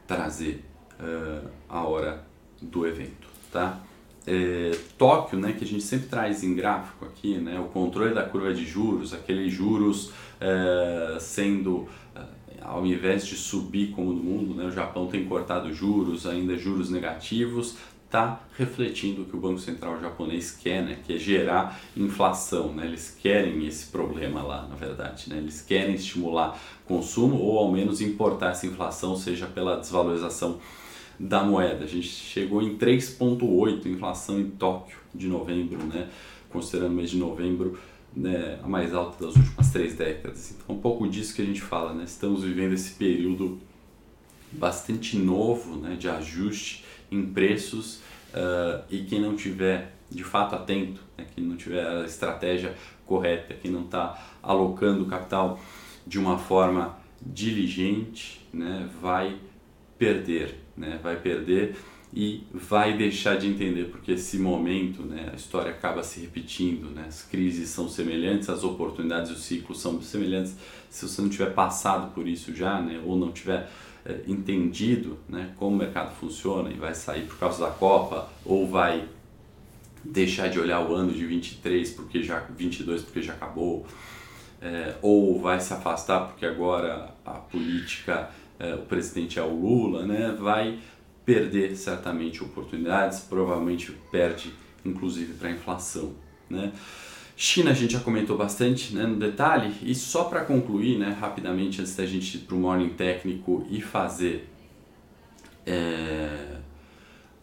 trazer 0.05 0.63
uh, 0.99 1.49
a 1.69 1.83
hora 1.83 2.25
do 2.61 2.85
evento, 2.85 3.27
tá? 3.51 3.81
é, 4.25 4.71
Tóquio, 4.97 5.37
né, 5.37 5.53
que 5.53 5.63
a 5.63 5.67
gente 5.67 5.83
sempre 5.83 6.07
traz 6.07 6.43
em 6.43 6.53
gráfico 6.55 7.05
aqui, 7.05 7.37
né, 7.37 7.59
o 7.59 7.65
controle 7.65 8.13
da 8.13 8.23
curva 8.23 8.53
de 8.53 8.65
juros, 8.65 9.13
aqueles 9.13 9.51
juros 9.51 10.11
é, 10.39 11.17
sendo, 11.19 11.87
é, 12.15 12.21
ao 12.61 12.85
invés 12.85 13.25
de 13.25 13.35
subir 13.35 13.91
como 13.91 14.13
no 14.13 14.23
mundo, 14.23 14.55
né, 14.55 14.65
o 14.65 14.71
Japão 14.71 15.07
tem 15.07 15.25
cortado 15.25 15.73
juros, 15.73 16.25
ainda 16.25 16.57
juros 16.57 16.89
negativos, 16.89 17.77
está 18.13 18.39
refletindo 18.59 19.23
o 19.23 19.25
que 19.25 19.35
o 19.35 19.39
Banco 19.39 19.59
Central 19.59 19.99
japonês 19.99 20.51
quer, 20.51 20.83
né, 20.83 20.99
que 21.03 21.13
é 21.13 21.17
gerar 21.17 21.79
inflação. 21.97 22.71
Né, 22.71 22.85
eles 22.85 23.17
querem 23.19 23.65
esse 23.65 23.87
problema 23.87 24.43
lá, 24.43 24.67
na 24.67 24.75
verdade. 24.75 25.27
Né, 25.31 25.37
eles 25.37 25.63
querem 25.63 25.95
estimular 25.95 26.61
consumo 26.85 27.37
ou 27.37 27.57
ao 27.57 27.71
menos 27.71 28.01
importar 28.01 28.51
essa 28.51 28.67
inflação, 28.67 29.17
seja 29.17 29.47
pela 29.47 29.77
desvalorização 29.77 30.59
da 31.19 31.43
moeda. 31.43 31.83
A 31.83 31.87
gente 31.87 32.07
chegou 32.07 32.61
em 32.61 32.77
3,8 32.77 33.87
inflação 33.87 34.39
em 34.39 34.51
Tóquio 34.51 34.97
de 35.13 35.27
novembro, 35.27 35.83
né? 35.85 36.07
considerando 36.51 36.91
o 36.91 36.95
mês 36.95 37.09
de 37.09 37.17
novembro 37.17 37.79
né, 38.15 38.59
a 38.61 38.67
mais 38.67 38.93
alta 38.93 39.25
das 39.25 39.35
últimas 39.35 39.71
três 39.71 39.95
décadas. 39.95 40.51
Então, 40.51 40.75
um 40.75 40.79
pouco 40.79 41.07
disso 41.07 41.33
que 41.33 41.41
a 41.41 41.45
gente 41.45 41.61
fala, 41.61 41.93
né? 41.93 42.03
estamos 42.03 42.43
vivendo 42.43 42.73
esse 42.73 42.91
período 42.91 43.57
bastante 44.51 45.17
novo 45.17 45.77
né, 45.77 45.95
de 45.95 46.07
ajuste 46.07 46.82
em 47.13 47.25
preços 47.25 48.01
uh, 48.33 48.83
e 48.89 49.03
quem 49.03 49.21
não 49.21 49.35
tiver 49.35 49.93
de 50.09 50.23
fato 50.23 50.55
atento, 50.55 51.01
né, 51.17 51.25
quem 51.33 51.43
não 51.43 51.55
tiver 51.55 51.85
a 51.85 52.05
estratégia 52.05 52.75
correta, 53.05 53.53
quem 53.53 53.71
não 53.71 53.85
está 53.85 54.37
alocando 54.41 55.03
o 55.03 55.07
capital 55.07 55.59
de 56.05 56.19
uma 56.19 56.37
forma 56.37 56.97
diligente, 57.21 58.47
né, 58.53 58.89
vai 59.01 59.37
perder 59.97 60.63
né? 60.75 60.99
vai 61.01 61.15
perder 61.17 61.75
e 62.15 62.43
vai 62.53 62.95
deixar 62.95 63.37
de 63.37 63.47
entender, 63.47 63.85
porque 63.85 64.11
esse 64.11 64.37
momento, 64.37 65.01
né, 65.01 65.31
a 65.33 65.35
história 65.35 65.71
acaba 65.71 66.03
se 66.03 66.19
repetindo, 66.19 66.91
né? 66.91 67.05
as 67.07 67.23
crises 67.23 67.69
são 67.69 67.89
semelhantes, 67.89 68.49
as 68.49 68.63
oportunidades 68.63 69.31
os 69.31 69.43
ciclos 69.43 69.81
são 69.81 69.99
semelhantes. 69.99 70.55
Se 70.89 71.07
você 71.07 71.21
não 71.21 71.29
tiver 71.29 71.53
passado 71.53 72.13
por 72.13 72.27
isso 72.27 72.55
já, 72.55 72.79
né, 72.79 73.01
ou 73.03 73.17
não 73.17 73.31
tiver 73.31 73.69
é, 74.05 74.21
entendido 74.27 75.17
né, 75.27 75.53
como 75.57 75.75
o 75.75 75.79
mercado 75.79 76.13
funciona 76.15 76.69
e 76.69 76.73
vai 76.73 76.93
sair 76.93 77.25
por 77.25 77.37
causa 77.37 77.65
da 77.65 77.71
Copa, 77.71 78.29
ou 78.45 78.67
vai 78.67 79.07
deixar 80.03 80.49
de 80.49 80.59
olhar 80.59 80.81
o 80.81 80.93
ano 80.93 81.13
de 81.13 81.25
23 81.25 81.91
porque 81.91 82.21
já 82.21 82.39
22 82.39 83.03
porque 83.03 83.21
já 83.21 83.33
acabou, 83.33 83.85
é, 84.61 84.95
ou 85.01 85.39
vai 85.39 85.59
se 85.59 85.73
afastar 85.73 86.27
porque 86.27 86.45
agora 86.45 87.13
a 87.25 87.31
política 87.31 88.29
é, 88.59 88.75
o 88.75 88.83
presidente 88.83 89.39
é 89.39 89.43
o 89.43 89.53
Lula, 89.53 90.05
né, 90.05 90.35
vai 90.37 90.79
perder 91.25 91.75
certamente 91.75 92.43
oportunidades, 92.43 93.21
provavelmente 93.21 93.91
perde 94.11 94.53
inclusive 94.85 95.33
para 95.33 95.49
a 95.49 95.51
inflação. 95.51 96.13
Né. 96.49 96.71
China 97.35 97.71
a 97.71 97.73
gente 97.73 97.93
já 97.93 97.99
comentou 97.99 98.37
bastante 98.37 98.93
né, 98.93 99.05
no 99.05 99.15
detalhe, 99.15 99.73
e 99.81 99.95
só 99.95 100.25
para 100.25 100.41
concluir 100.45 100.99
né, 100.99 101.09
rapidamente, 101.19 101.81
antes 101.81 101.95
da 101.95 102.05
gente 102.05 102.37
ir 102.37 102.41
para 102.41 102.55
o 102.55 102.59
morning 102.59 102.89
técnico 102.89 103.65
e 103.69 103.81
fazer 103.81 104.49
é, 105.65 106.57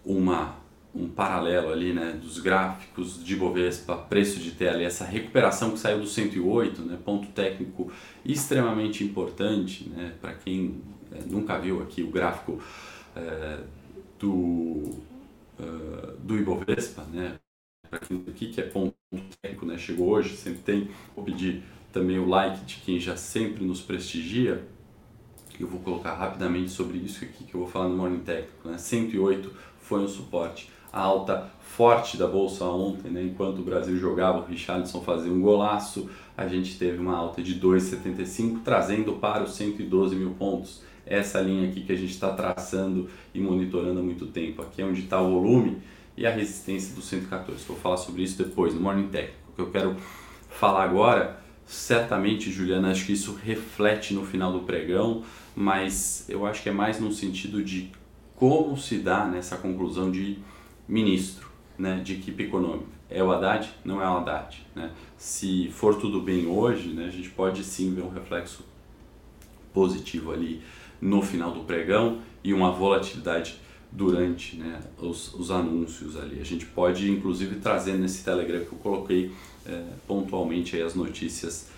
uma, 0.05 0.57
um 0.95 1.09
paralelo 1.09 1.73
ali, 1.73 1.93
né, 1.93 2.13
dos 2.13 2.39
gráficos 2.39 3.23
de 3.25 3.35
Bovespa, 3.35 3.97
preço 3.97 4.39
de 4.39 4.53
ter 4.53 4.69
ali 4.69 4.85
essa 4.85 5.05
recuperação 5.05 5.73
que 5.73 5.79
saiu 5.79 5.99
do 5.99 6.07
108, 6.07 6.83
né, 6.83 6.99
ponto 7.05 7.29
técnico 7.29 7.91
extremamente 8.25 9.03
importante, 9.03 9.89
né, 9.89 10.15
para 10.21 10.35
quem 10.35 10.81
é, 11.13 11.19
nunca 11.27 11.59
viu 11.59 11.83
aqui 11.83 12.03
o 12.03 12.11
gráfico 12.11 12.61
é, 13.17 13.59
do, 14.21 14.29
uh, 15.59 16.17
do 16.23 16.39
Ibovespa, 16.39 17.03
né, 17.13 17.35
aqui 17.93 18.49
que 18.49 18.61
é 18.61 18.65
ponto 18.65 18.95
técnico, 19.41 19.67
né, 19.67 19.77
chegou 19.77 20.09
hoje, 20.09 20.37
sempre 20.37 20.61
tem, 20.61 20.89
vou 21.15 21.25
pedir 21.25 21.63
também 21.93 22.19
o 22.19 22.29
like 22.29 22.65
de 22.65 22.77
quem 22.77 23.01
já 23.01 23.17
sempre 23.17 23.65
nos 23.65 23.81
prestigia, 23.81 24.65
eu 25.59 25.67
vou 25.67 25.81
colocar 25.81 26.15
rapidamente 26.15 26.71
sobre 26.71 26.99
isso 26.99 27.25
aqui 27.25 27.45
que 27.45 27.55
eu 27.55 27.61
vou 27.61 27.69
falar 27.69 27.89
no 27.89 27.97
Morning 27.97 28.21
Técnico, 28.21 28.69
né, 28.69 28.79
108 28.79 29.53
foi 29.81 30.01
um 30.01 30.09
suporte. 30.09 30.71
A 30.93 31.01
alta 31.01 31.51
forte 31.61 32.17
da 32.17 32.27
bolsa 32.27 32.65
ontem, 32.65 33.11
né? 33.11 33.23
enquanto 33.23 33.61
o 33.61 33.63
Brasil 33.63 33.97
jogava, 33.97 34.39
o 34.39 34.45
Richardson 34.45 35.01
fazia 35.03 35.33
um 35.33 35.41
golaço, 35.41 36.09
a 36.37 36.49
gente 36.49 36.79
teve 36.79 36.99
uma 36.99 37.17
alta 37.17 37.43
de 37.43 37.61
2,75, 37.61 38.61
trazendo 38.65 39.15
para 39.15 39.43
os 39.45 39.53
112 39.55 40.17
mil 40.17 40.31
pontos. 40.31 40.83
Essa 41.07 41.41
linha 41.41 41.69
aqui 41.69 41.81
que 41.81 41.93
a 41.93 41.97
gente 41.97 42.11
está 42.11 42.33
traçando 42.33 43.09
e 43.35 43.41
monitorando 43.41 44.01
há 44.01 44.03
muito 44.03 44.27
tempo. 44.27 44.63
Aqui 44.63 44.83
é 44.83 44.85
onde 44.85 45.01
está 45.01 45.21
o 45.21 45.31
volume 45.31 45.79
e 46.21 46.27
a 46.27 46.31
resistência 46.31 46.95
do 46.95 47.01
114. 47.01 47.65
Vou 47.65 47.79
falar 47.79 47.97
sobre 47.97 48.23
isso 48.23 48.37
depois, 48.37 48.75
no 48.75 48.81
Morning 48.81 49.09
Técnico. 49.09 49.39
O 49.49 49.53
que 49.55 49.61
eu 49.63 49.71
quero 49.71 49.97
falar 50.51 50.85
agora, 50.85 51.41
certamente, 51.65 52.53
Juliana, 52.53 52.91
acho 52.91 53.07
que 53.07 53.15
isso 53.15 53.41
reflete 53.43 54.13
no 54.13 54.27
final 54.27 54.53
do 54.53 54.61
pregão, 54.61 55.25
mas 55.57 56.27
eu 56.29 56.45
acho 56.45 56.63
que 56.63 56.69
é 56.69 56.73
mais 56.73 57.01
no 57.01 57.11
sentido 57.11 57.65
de 57.65 57.91
como 58.37 58.77
se 58.77 58.99
dá 58.99 59.25
nessa 59.25 59.57
conclusão 59.57 60.11
de 60.11 60.37
ministro 60.87 61.49
né, 61.79 62.03
de 62.05 62.13
equipe 62.13 62.43
econômica. 62.43 62.91
É 63.09 63.25
o 63.25 63.33
Haddad? 63.33 63.71
Não 63.83 64.03
é 64.03 64.05
o 64.05 64.19
Haddad. 64.19 64.63
Né? 64.75 64.91
Se 65.17 65.71
for 65.71 65.99
tudo 65.99 66.21
bem 66.21 66.47
hoje, 66.47 66.91
né, 66.91 67.07
a 67.07 67.11
gente 67.11 67.31
pode 67.31 67.65
sim 67.65 67.95
ver 67.95 68.03
um 68.03 68.11
reflexo 68.11 68.63
positivo 69.73 70.33
ali 70.33 70.61
no 71.01 71.23
final 71.23 71.51
do 71.51 71.61
pregão 71.61 72.19
e 72.45 72.53
uma 72.53 72.71
volatilidade 72.71 73.59
durante 73.93 74.57
né, 74.57 74.81
os, 74.99 75.35
os 75.35 75.51
anúncios 75.51 76.17
ali. 76.17 76.41
A 76.41 76.45
gente 76.45 76.67
pode 76.67 77.11
inclusive 77.11 77.57
trazer 77.57 77.95
nesse 77.95 78.25
Telegram 78.25 78.61
que 78.65 78.73
eu 78.73 78.79
coloquei 78.79 79.33
é, 79.67 79.83
pontualmente 80.07 80.81
as 80.81 80.95
notícias 80.95 81.69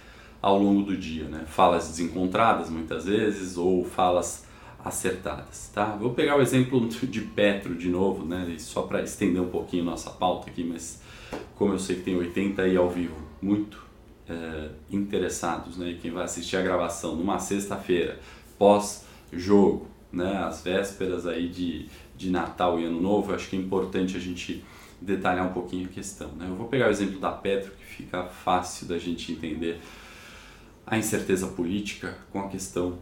ao 0.40 0.59
longo 0.59 0.83
do 0.83 0.96
dia. 0.96 1.25
Né? 1.25 1.44
Falas 1.46 1.88
desencontradas 1.88 2.68
muitas 2.68 3.07
vezes 3.07 3.57
ou 3.57 3.85
falas 3.85 4.46
acertadas, 4.85 5.70
tá? 5.72 5.96
Vou 5.96 6.12
pegar 6.12 6.37
o 6.37 6.42
exemplo 6.42 6.88
de 7.07 7.20
Petro 7.20 7.75
de 7.75 7.88
novo, 7.88 8.25
né? 8.25 8.57
Só 8.59 8.83
para 8.83 9.01
estender 9.03 9.40
um 9.40 9.48
pouquinho 9.48 9.85
nossa 9.85 10.11
pauta 10.11 10.51
aqui, 10.51 10.64
mas 10.64 11.01
como 11.55 11.72
eu 11.72 11.79
sei 11.79 11.96
que 11.96 12.03
tem 12.03 12.16
80 12.16 12.62
aí 12.62 12.77
ao 12.77 12.90
vivo, 12.90 13.16
muito 13.40 13.81
é, 14.29 14.70
interessados, 14.90 15.77
né? 15.77 15.96
Quem 16.03 16.11
vai 16.11 16.25
assistir 16.25 16.57
a 16.57 16.62
gravação 16.62 17.14
numa 17.14 17.38
sexta-feira, 17.38 18.18
pós-jogo, 18.59 19.87
né? 20.12 20.38
As 20.38 20.62
vésperas 20.62 21.27
aí 21.27 21.48
de, 21.48 21.87
de 22.16 22.31
Natal 22.31 22.79
e 22.79 22.85
Ano 22.85 23.01
Novo, 23.01 23.35
acho 23.35 23.48
que 23.48 23.57
é 23.57 23.59
importante 23.59 24.16
a 24.16 24.20
gente 24.20 24.64
detalhar 25.01 25.46
um 25.46 25.53
pouquinho 25.53 25.87
a 25.87 25.88
questão, 25.88 26.29
né? 26.33 26.46
Eu 26.48 26.55
vou 26.55 26.68
pegar 26.68 26.88
o 26.88 26.90
exemplo 26.90 27.18
da 27.18 27.31
Petro, 27.31 27.72
que 27.72 27.85
fica 27.85 28.25
fácil 28.25 28.87
da 28.87 28.98
gente 28.98 29.33
entender 29.33 29.81
a 30.87 30.98
incerteza 30.98 31.46
política 31.48 32.16
com 32.31 32.40
a 32.40 32.48
questão 32.48 32.98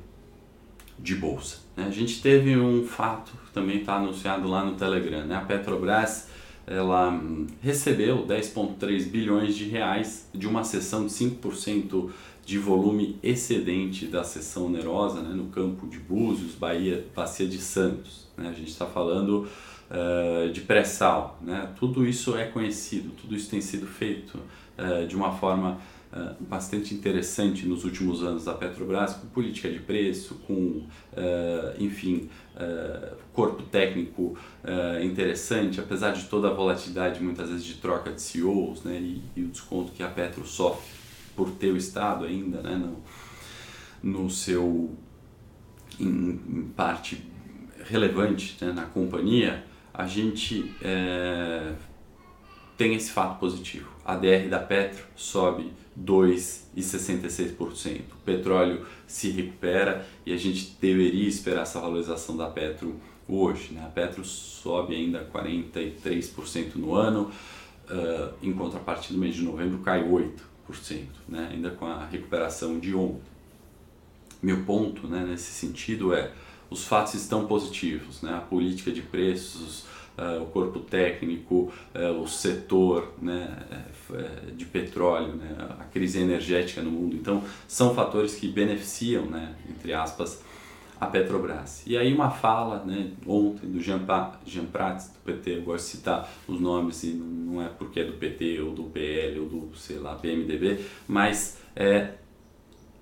de 0.98 1.14
bolsa. 1.14 1.58
Né? 1.76 1.86
A 1.86 1.90
gente 1.90 2.20
teve 2.20 2.56
um 2.56 2.86
fato 2.86 3.32
também 3.52 3.78
está 3.78 3.96
anunciado 3.96 4.48
lá 4.48 4.64
no 4.64 4.76
Telegram. 4.76 5.24
Né? 5.24 5.34
A 5.34 5.40
Petrobras 5.40 6.28
ela 6.66 7.20
recebeu 7.60 8.24
10,3 8.26 9.10
bilhões 9.10 9.56
de 9.56 9.64
reais 9.64 10.28
de 10.32 10.46
uma 10.46 10.62
sessão 10.62 11.06
de 11.06 11.12
5% 11.12 12.10
de 12.44 12.58
volume 12.58 13.18
excedente 13.22 14.06
da 14.06 14.24
sessão 14.24 14.66
onerosa 14.66 15.20
né? 15.20 15.34
no 15.34 15.46
campo 15.46 15.86
de 15.86 15.98
Búzios, 15.98 16.54
Bahia, 16.54 17.06
Bacia 17.14 17.46
de 17.46 17.58
Santos. 17.58 18.26
Né? 18.36 18.48
A 18.48 18.52
gente 18.52 18.70
está 18.70 18.86
falando 18.86 19.46
uh, 19.90 20.50
de 20.50 20.60
pré-sal. 20.62 21.38
Né? 21.42 21.70
Tudo 21.78 22.06
isso 22.06 22.36
é 22.36 22.46
conhecido, 22.46 23.10
tudo 23.10 23.34
isso 23.34 23.50
tem 23.50 23.60
sido 23.60 23.86
feito 23.86 24.38
uh, 24.78 25.06
de 25.06 25.14
uma 25.16 25.32
forma 25.32 25.78
uh, 26.12 26.42
bastante 26.42 26.94
interessante 26.94 27.66
nos 27.66 27.84
últimos 27.84 28.22
anos 28.22 28.44
da 28.44 28.54
Petrobras, 28.54 29.14
com 29.14 29.26
política 29.28 29.70
de 29.70 29.80
preço, 29.80 30.36
com, 30.46 30.82
enfim, 31.78 32.28
corpo 33.32 33.62
técnico 33.64 34.36
interessante, 35.02 35.80
apesar 35.80 36.12
de 36.12 36.24
toda 36.24 36.48
a 36.48 36.52
volatilidade 36.52 37.22
muitas 37.22 37.48
vezes 37.48 37.64
de 37.64 37.74
troca 37.74 38.12
de 38.12 38.20
CEOs 38.20 38.82
né, 38.82 38.98
e, 39.00 39.22
e 39.36 39.42
o 39.42 39.48
desconto 39.48 39.92
que 39.92 40.02
a 40.02 40.08
Petro 40.08 40.46
sofre 40.46 40.99
por 41.34 41.50
ter 41.50 41.72
o 41.72 41.76
Estado 41.76 42.24
ainda 42.24 42.62
né, 42.62 42.74
no, 42.74 43.02
no 44.02 44.30
seu, 44.30 44.90
em, 45.98 46.40
em 46.48 46.62
parte 46.76 47.30
relevante 47.84 48.56
né, 48.64 48.72
na 48.72 48.86
companhia, 48.86 49.64
a 49.92 50.06
gente 50.06 50.74
é, 50.82 51.74
tem 52.76 52.94
esse 52.94 53.10
fato 53.10 53.38
positivo. 53.38 53.90
A 54.04 54.16
DR 54.16 54.48
da 54.48 54.58
Petro 54.58 55.04
sobe 55.14 55.72
2,66%. 55.98 58.00
O 58.12 58.16
petróleo 58.24 58.86
se 59.06 59.30
recupera 59.30 60.06
e 60.24 60.32
a 60.32 60.36
gente 60.36 60.76
deveria 60.80 61.28
esperar 61.28 61.62
essa 61.62 61.80
valorização 61.80 62.36
da 62.36 62.48
Petro 62.48 62.94
hoje. 63.28 63.74
Né? 63.74 63.82
A 63.84 63.88
Petro 63.88 64.24
sobe 64.24 64.94
ainda 64.94 65.28
43% 65.32 66.76
no 66.76 66.94
ano, 66.94 67.30
uh, 67.90 68.32
em 68.42 68.52
contrapartida, 68.52 69.14
no 69.14 69.20
mês 69.20 69.34
de 69.34 69.42
novembro 69.42 69.80
cai 69.80 70.02
8%, 70.02 70.30
né? 71.28 71.48
ainda 71.52 71.70
com 71.70 71.86
a 71.86 72.06
recuperação 72.06 72.78
de 72.78 72.94
ontem. 72.94 73.30
Meu 74.42 74.64
ponto 74.64 75.06
né, 75.06 75.24
nesse 75.28 75.52
sentido 75.52 76.14
é 76.14 76.32
os 76.70 76.84
fatos 76.84 77.14
estão 77.14 77.46
positivos, 77.46 78.22
né? 78.22 78.34
a 78.34 78.40
política 78.40 78.90
de 78.90 79.02
preços 79.02 79.84
uh, 80.20 80.42
o 80.42 80.46
corpo 80.46 80.80
técnico, 80.80 81.72
uh, 81.94 82.20
o 82.20 82.28
setor 82.28 83.12
né, 83.20 83.56
uh, 84.10 84.52
de 84.52 84.66
petróleo, 84.66 85.34
né, 85.34 85.56
a 85.78 85.84
crise 85.84 86.20
energética 86.20 86.82
no 86.82 86.90
mundo. 86.90 87.16
Então, 87.16 87.42
são 87.66 87.94
fatores 87.94 88.34
que 88.34 88.48
beneficiam, 88.48 89.24
né, 89.26 89.54
entre 89.68 89.92
aspas, 89.92 90.42
a 91.00 91.06
Petrobras. 91.06 91.82
E 91.86 91.96
aí 91.96 92.12
uma 92.12 92.30
fala 92.30 92.84
né, 92.84 93.10
ontem 93.26 93.70
do 93.70 93.80
Jean, 93.80 94.00
Jean 94.44 94.66
Prats, 94.66 95.08
do 95.08 95.18
PT, 95.24 95.56
eu 95.56 95.62
gosto 95.62 95.86
de 95.86 95.90
citar 95.92 96.30
os 96.46 96.60
nomes, 96.60 97.02
e 97.04 97.12
não 97.14 97.62
é 97.62 97.68
porque 97.68 98.00
é 98.00 98.04
do 98.04 98.12
PT 98.12 98.60
ou 98.60 98.72
do 98.72 98.84
PL 98.84 99.40
ou 99.40 99.48
do, 99.48 99.76
sei 99.76 99.98
lá, 99.98 100.14
PMDB, 100.14 100.78
mas 101.08 101.58
é, 101.74 102.14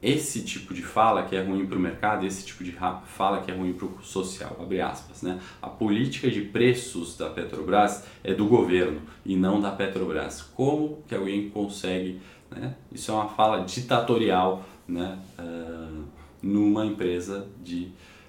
esse 0.01 0.45
tipo 0.45 0.73
de 0.73 0.83
fala 0.83 1.25
que 1.25 1.35
é 1.35 1.43
ruim 1.43 1.67
para 1.67 1.77
o 1.77 1.81
mercado, 1.81 2.25
esse 2.25 2.47
tipo 2.47 2.63
de 2.63 2.71
fala 3.07 3.41
que 3.41 3.51
é 3.51 3.55
ruim 3.55 3.73
para 3.73 3.87
o 3.87 3.99
social, 4.01 4.57
abre 4.61 4.81
aspas, 4.81 5.23
né? 5.23 5.41
A 5.61 5.69
política 5.69 6.31
de 6.31 6.43
preços 6.43 7.17
da 7.17 7.29
Petrobras 7.31 8.05
é 8.23 8.33
do 8.33 8.47
governo 8.47 9.03
e 9.27 9.35
não 9.35 9.61
da 9.61 9.73
Petrobras. 9.73 10.41
Como 10.55 11.03
que 11.09 11.17
alguém 11.17 11.51
consegue, 11.51 12.21
né? 12.49 12.77
Isso 12.93 13.11
é 13.11 13.15
uma 13.15 13.29
fala 13.29 13.65
ditatorial, 13.65 14.65
né? 14.87 15.19
Uh, 15.37 16.18
numa 16.43 16.85
empresa 16.87 17.47
de 17.63 17.89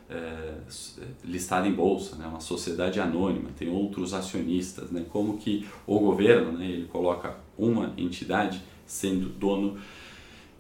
uh, 0.09 1.03
listada 1.23 1.67
em 1.67 1.73
bolsa, 1.73 2.15
né? 2.15 2.25
Uma 2.27 2.39
sociedade 2.39 2.99
anônima, 2.99 3.49
tem 3.57 3.69
outros 3.69 4.13
acionistas, 4.13 4.91
né? 4.91 5.05
Como 5.09 5.37
que 5.37 5.67
o 5.85 5.99
governo, 5.99 6.51
né? 6.53 6.65
Ele 6.65 6.87
coloca 6.87 7.37
uma 7.57 7.93
entidade 7.97 8.61
sendo 8.85 9.29
dono 9.29 9.77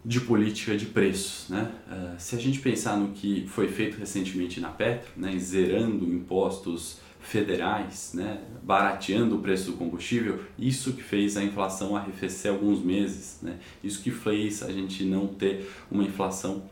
de 0.05 0.21
política 0.21 0.77
de 0.77 0.85
preços. 0.85 1.49
Né? 1.49 1.71
Uh, 1.87 2.19
se 2.19 2.35
a 2.35 2.39
gente 2.39 2.59
pensar 2.59 2.97
no 2.97 3.09
que 3.09 3.45
foi 3.47 3.67
feito 3.67 3.97
recentemente 3.97 4.59
na 4.59 4.69
Petro, 4.69 5.11
né, 5.17 5.37
zerando 5.37 6.05
impostos 6.05 6.99
federais, 7.19 8.11
né, 8.13 8.41
barateando 8.63 9.35
o 9.35 9.41
preço 9.41 9.71
do 9.71 9.77
combustível, 9.77 10.39
isso 10.57 10.93
que 10.93 11.03
fez 11.03 11.35
a 11.35 11.43
inflação 11.43 11.95
arrefecer 11.95 12.49
alguns 12.49 12.81
meses, 12.81 13.39
né? 13.41 13.59
isso 13.83 14.01
que 14.01 14.09
fez 14.09 14.63
a 14.63 14.71
gente 14.71 15.03
não 15.03 15.27
ter 15.27 15.69
uma 15.91 16.03
inflação 16.03 16.63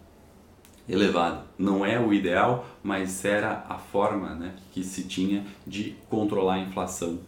elevada. 0.88 1.46
Não 1.58 1.86
é 1.86 2.00
o 2.00 2.14
ideal, 2.14 2.66
mas 2.84 3.24
era 3.26 3.66
a 3.68 3.78
forma 3.78 4.36
né, 4.36 4.56
que 4.72 4.84
se 4.84 5.04
tinha 5.04 5.46
de 5.66 5.96
controlar 6.10 6.56
a 6.56 6.60
inflação, 6.60 7.20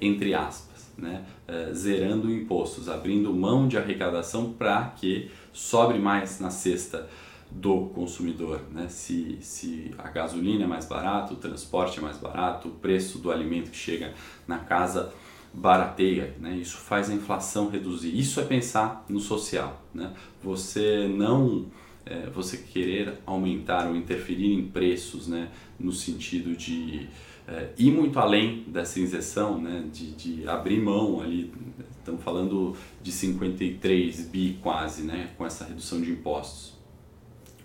entre 0.00 0.34
aspas, 0.34 0.90
né? 0.96 1.24
Uh, 1.48 1.74
zerando 1.74 2.30
impostos, 2.30 2.88
abrindo 2.88 3.32
mão 3.32 3.68
de 3.68 3.76
arrecadação 3.76 4.52
para 4.52 4.86
que 4.96 5.30
sobre 5.52 5.98
mais 5.98 6.40
na 6.40 6.50
cesta 6.50 7.08
do 7.50 7.86
consumidor. 7.94 8.60
Né? 8.72 8.88
Se, 8.88 9.38
se 9.40 9.94
a 9.98 10.08
gasolina 10.08 10.64
é 10.64 10.66
mais 10.66 10.86
barata, 10.86 11.32
o 11.32 11.36
transporte 11.36 11.98
é 11.98 12.02
mais 12.02 12.18
barato, 12.18 12.68
o 12.68 12.72
preço 12.72 13.18
do 13.18 13.30
alimento 13.30 13.70
que 13.70 13.76
chega 13.76 14.14
na 14.46 14.58
casa 14.58 15.12
barateia, 15.52 16.34
né? 16.38 16.54
isso 16.54 16.76
faz 16.76 17.08
a 17.08 17.14
inflação 17.14 17.70
reduzir. 17.70 18.16
Isso 18.18 18.40
é 18.40 18.44
pensar 18.44 19.04
no 19.08 19.20
social. 19.20 19.80
Né? 19.94 20.12
Você 20.42 21.08
não 21.08 21.66
é, 22.06 22.30
você 22.30 22.56
querer 22.56 23.14
aumentar 23.26 23.88
ou 23.88 23.96
interferir 23.96 24.52
em 24.52 24.68
preços 24.68 25.26
né? 25.26 25.50
no 25.78 25.92
sentido 25.92 26.56
de 26.56 27.08
é, 27.48 27.70
ir 27.76 27.90
muito 27.90 28.18
além 28.18 28.64
dessa 28.66 28.98
injeção, 28.98 29.60
né, 29.60 29.84
de, 29.92 30.12
de 30.12 30.48
abrir 30.48 30.80
mão 30.80 31.20
ali, 31.20 31.52
estamos 31.98 32.22
falando 32.22 32.76
de 33.00 33.12
53 33.12 34.22
bi 34.22 34.58
quase, 34.60 35.02
né, 35.02 35.30
com 35.38 35.46
essa 35.46 35.64
redução 35.64 36.00
de 36.00 36.10
impostos. 36.10 36.74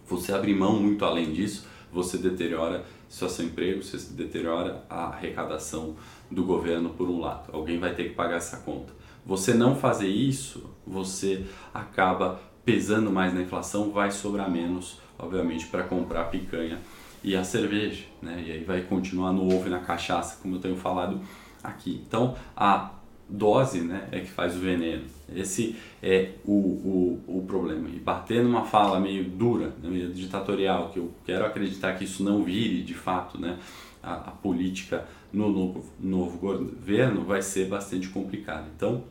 Você 0.08 0.34
abrir 0.34 0.54
mão 0.54 0.80
muito 0.80 1.04
além 1.04 1.32
disso, 1.32 1.66
você 1.92 2.18
deteriora 2.18 2.86
seu 3.10 3.28
emprego, 3.46 3.84
você 3.84 3.98
deteriora 4.14 4.86
a 4.90 5.06
arrecadação 5.06 5.96
do 6.30 6.44
governo 6.44 6.92
por 6.92 7.10
um 7.10 7.20
lado. 7.20 7.50
Alguém 7.52 7.80
vai 7.80 7.94
ter 7.94 8.10
que 8.10 8.16
pagar 8.16 8.38
essa 8.38 8.58
conta. 8.58 8.94
Você 9.26 9.54
não 9.54 9.76
fazer 9.76 10.08
isso, 10.08 10.70
você 10.86 11.46
acaba 11.74 12.42
pesando 12.66 13.12
mais 13.12 13.34
na 13.34 13.42
inflação, 13.42 13.92
vai 13.92 14.12
sobrar 14.12 14.50
menos, 14.50 15.00
obviamente, 15.18 15.68
para 15.68 15.84
comprar 15.84 16.26
picanha 16.26 16.80
e 17.24 17.36
a 17.36 17.44
cerveja, 17.44 18.04
né? 18.22 18.44
E 18.46 18.52
aí 18.52 18.64
vai 18.64 18.82
continuar 18.82 19.32
no 19.32 19.46
ovo 19.46 19.68
e 19.68 19.70
na 19.70 19.80
cachaça, 19.80 20.40
como 20.42 20.56
eu 20.56 20.60
tenho 20.60 20.76
falado 20.76 21.22
aqui. 21.64 22.02
Então, 22.08 22.36
a 22.56 22.92
dose, 23.30 23.82
né, 23.82 24.10
é 24.12 24.20
que 24.20 24.30
faz 24.30 24.56
o 24.56 24.60
veneno. 24.60 25.04
Esse 25.34 25.76
é 26.04 26.32
o, 26.46 26.52
o, 26.52 27.24
o 27.40 27.46
problema. 27.48 27.88
E 27.90 28.00
bater 28.00 28.44
numa 28.44 28.66
fala 28.66 29.00
meio 29.00 29.24
dura, 29.24 29.68
né, 29.82 29.90
meio 29.90 30.12
ditatorial, 30.12 30.90
que 30.90 31.00
eu 31.00 31.12
quero 31.26 31.46
acreditar 31.46 31.94
que 31.94 32.04
isso 32.04 32.24
não 32.24 32.44
vire 32.44 32.84
de 32.84 32.94
fato, 32.94 33.40
né, 33.40 33.58
a, 34.04 34.16
a 34.16 34.32
política 34.32 35.08
no 35.32 35.50
novo, 35.50 35.86
novo 36.00 36.38
governo 36.38 37.24
vai 37.24 37.42
ser 37.42 37.70
bastante 37.70 38.10
complicado. 38.10 38.68
Então, 38.76 39.04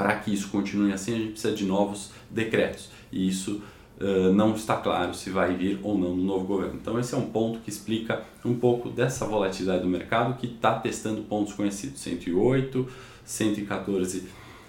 para 0.00 0.16
que 0.16 0.32
isso 0.32 0.48
continue 0.48 0.94
assim, 0.94 1.12
a 1.12 1.18
gente 1.18 1.32
precisa 1.32 1.54
de 1.54 1.66
novos 1.66 2.10
decretos. 2.30 2.88
E 3.12 3.28
isso 3.28 3.60
uh, 4.00 4.32
não 4.32 4.54
está 4.54 4.76
claro 4.76 5.12
se 5.12 5.28
vai 5.28 5.54
vir 5.54 5.78
ou 5.82 5.98
não 5.98 6.16
no 6.16 6.24
novo 6.24 6.46
governo. 6.46 6.78
Então, 6.80 6.98
esse 6.98 7.14
é 7.14 7.18
um 7.18 7.26
ponto 7.26 7.58
que 7.58 7.68
explica 7.68 8.22
um 8.42 8.54
pouco 8.54 8.88
dessa 8.88 9.26
volatilidade 9.26 9.82
do 9.82 9.88
mercado 9.88 10.38
que 10.38 10.46
está 10.46 10.78
testando 10.78 11.20
pontos 11.22 11.52
conhecidos: 11.52 12.00
108, 12.00 12.86
114 13.22 14.26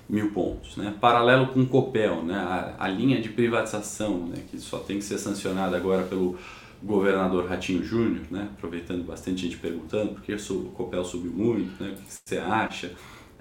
mil 0.09 0.31
pontos. 0.31 0.75
Né? 0.75 0.93
Paralelo 0.99 1.47
com 1.47 1.61
o 1.61 1.67
Copel, 1.67 2.23
né? 2.23 2.35
a, 2.35 2.75
a 2.77 2.87
linha 2.89 3.21
de 3.21 3.29
privatização, 3.29 4.27
né? 4.27 4.43
que 4.51 4.59
só 4.59 4.79
tem 4.79 4.97
que 4.97 5.05
ser 5.05 5.17
sancionada 5.17 5.77
agora 5.77 6.03
pelo 6.03 6.37
governador 6.83 7.47
Ratinho 7.47 7.81
Júnior, 7.85 8.25
né? 8.29 8.49
aproveitando 8.57 9.05
bastante 9.05 9.43
gente 9.43 9.55
perguntando 9.55 10.15
por 10.15 10.23
que 10.23 10.33
o 10.33 10.63
Copel 10.73 11.05
subiu 11.05 11.31
muito, 11.31 11.81
né? 11.81 11.91
o 11.91 11.93
que 11.93 12.11
você 12.11 12.37
acha, 12.37 12.91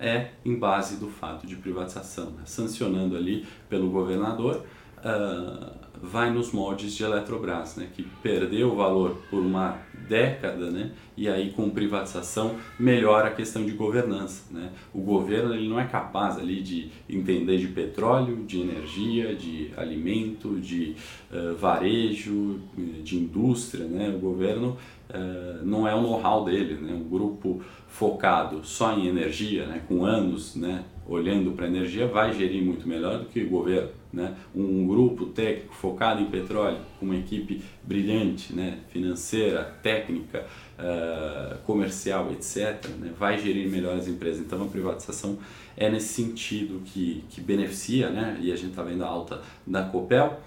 é 0.00 0.30
em 0.44 0.58
base 0.58 0.96
do 0.96 1.08
fato 1.08 1.46
de 1.46 1.56
privatização, 1.56 2.30
né? 2.30 2.42
sancionando 2.44 3.16
ali 3.16 3.46
pelo 3.68 3.90
governador. 3.90 4.64
Uh, 4.98 5.70
vai 6.02 6.30
nos 6.30 6.50
moldes 6.52 6.94
de 6.94 7.04
Eletrobras, 7.04 7.76
né, 7.76 7.88
que 7.94 8.02
perdeu 8.22 8.72
o 8.72 8.76
valor 8.76 9.16
por 9.28 9.40
uma 9.40 9.78
década, 10.10 10.70
né, 10.70 10.90
e 11.16 11.28
aí 11.28 11.52
com 11.52 11.70
privatização 11.70 12.56
melhora 12.78 13.28
a 13.28 13.30
questão 13.30 13.64
de 13.64 13.70
governança, 13.70 14.42
né. 14.50 14.70
O 14.92 15.00
governo 15.00 15.54
ele 15.54 15.68
não 15.68 15.78
é 15.78 15.86
capaz 15.86 16.36
ali 16.36 16.60
de 16.60 16.90
entender 17.08 17.58
de 17.58 17.68
petróleo, 17.68 18.44
de 18.44 18.60
energia, 18.60 19.36
de 19.36 19.70
alimento, 19.76 20.58
de 20.58 20.96
uh, 21.32 21.54
varejo, 21.54 22.60
de 23.04 23.16
indústria, 23.16 23.86
né. 23.86 24.12
O 24.14 24.18
governo 24.18 24.76
uh, 25.10 25.64
não 25.64 25.86
é 25.86 25.94
o 25.94 26.02
know-how 26.02 26.44
dele, 26.44 26.74
né. 26.74 26.92
Um 26.92 27.08
grupo 27.08 27.62
focado 27.86 28.64
só 28.64 28.92
em 28.92 29.06
energia, 29.06 29.66
né, 29.66 29.82
com 29.86 30.04
anos, 30.04 30.56
né, 30.56 30.84
olhando 31.06 31.52
para 31.52 31.66
energia, 31.66 32.06
vai 32.06 32.32
gerir 32.32 32.62
muito 32.62 32.88
melhor 32.88 33.18
do 33.18 33.26
que 33.26 33.42
o 33.42 33.48
governo. 33.48 33.99
Né? 34.12 34.34
Um 34.54 34.86
grupo 34.86 35.26
técnico 35.26 35.74
focado 35.74 36.20
em 36.20 36.26
petróleo, 36.26 36.78
com 36.98 37.06
uma 37.06 37.16
equipe 37.16 37.62
brilhante, 37.82 38.52
né? 38.52 38.78
financeira, 38.88 39.62
técnica, 39.82 40.46
uh, 40.78 41.58
comercial, 41.64 42.32
etc., 42.32 42.88
né? 42.98 43.12
vai 43.16 43.38
gerir 43.38 43.68
melhor 43.68 43.96
as 43.96 44.08
empresas. 44.08 44.40
Então 44.40 44.62
a 44.62 44.66
privatização 44.66 45.38
é 45.76 45.88
nesse 45.88 46.08
sentido 46.08 46.82
que, 46.84 47.24
que 47.30 47.40
beneficia, 47.40 48.10
né? 48.10 48.36
e 48.40 48.50
a 48.52 48.56
gente 48.56 48.70
está 48.70 48.82
vendo 48.82 49.04
a 49.04 49.06
alta 49.06 49.40
da 49.66 49.84
Copel, 49.84 50.40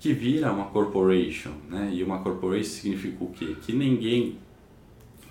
que 0.00 0.12
vira 0.12 0.52
uma 0.52 0.66
corporation. 0.66 1.52
Né? 1.70 1.90
E 1.94 2.02
uma 2.02 2.18
corporation 2.18 2.70
significa 2.70 3.22
o 3.22 3.30
quê? 3.30 3.56
Que 3.62 3.72
ninguém 3.72 4.38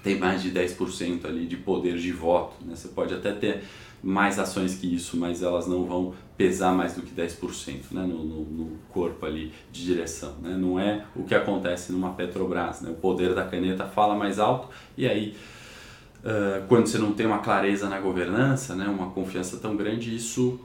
tem 0.04 0.18
mais 0.18 0.42
de 0.42 0.52
10% 0.52 1.26
ali 1.26 1.46
de 1.46 1.58
poder 1.58 1.98
de 1.98 2.12
voto. 2.12 2.56
Né? 2.66 2.76
Você 2.76 2.90
pode 2.90 3.14
até 3.14 3.32
ter 3.32 3.64
mais 4.04 4.38
ações 4.38 4.76
que 4.76 4.94
isso, 4.94 5.16
mas 5.16 5.42
elas 5.42 5.66
não 5.66 5.86
vão 5.86 6.14
pesar 6.36 6.74
mais 6.74 6.94
do 6.94 7.02
que 7.02 7.16
10% 7.16 7.92
né, 7.92 8.02
no, 8.02 8.24
no, 8.24 8.44
no, 8.44 8.78
corpo 8.90 9.26
ali 9.26 9.54
de 9.72 9.86
direção. 9.86 10.36
Né? 10.42 10.58
Não 10.58 10.78
é 10.78 11.06
o 11.16 11.24
que 11.24 11.34
acontece 11.34 11.94
numa 11.94 12.12
Petrobras. 12.12 12.82
Né? 12.82 12.92
O 12.92 12.96
poder 12.96 13.34
da 13.34 13.46
caneta 13.46 13.86
fala 13.86 14.14
mais 14.14 14.40
alto 14.40 14.68
e 14.98 15.08
aí, 15.08 15.38
uh, 16.20 16.68
quando 16.68 16.88
você 16.88 16.98
não 16.98 17.14
tem 17.14 17.26
uma 17.26 17.40
clareza 17.40 17.88
na 17.88 18.00
governança, 18.00 18.76
né, 18.76 18.88
uma 18.88 19.12
confiança 19.12 19.58
tão 19.58 19.78
grande, 19.78 20.14
isso 20.14 20.60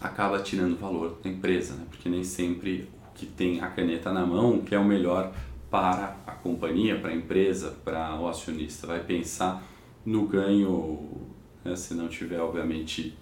acaba 0.00 0.38
tirando 0.38 0.78
valor 0.78 1.18
da 1.22 1.28
empresa, 1.28 1.74
né? 1.74 1.84
porque 1.90 2.08
nem 2.08 2.22
sempre 2.22 2.88
o 3.10 3.18
que 3.18 3.26
tem 3.26 3.60
a 3.60 3.66
caneta 3.66 4.12
na 4.12 4.24
mão 4.24 4.60
que 4.60 4.72
é 4.72 4.78
o 4.78 4.84
melhor 4.84 5.32
para 5.68 6.16
a 6.26 6.32
companhia, 6.32 6.96
para 6.98 7.10
a 7.10 7.14
empresa, 7.14 7.76
para 7.84 8.14
o 8.20 8.28
acionista. 8.28 8.86
Vai 8.86 9.00
pensar 9.00 9.62
no 10.04 10.26
ganho 10.26 11.28
né? 11.64 11.76
se 11.76 11.94
não 11.94 12.08
tiver, 12.08 12.40
obviamente, 12.40 13.16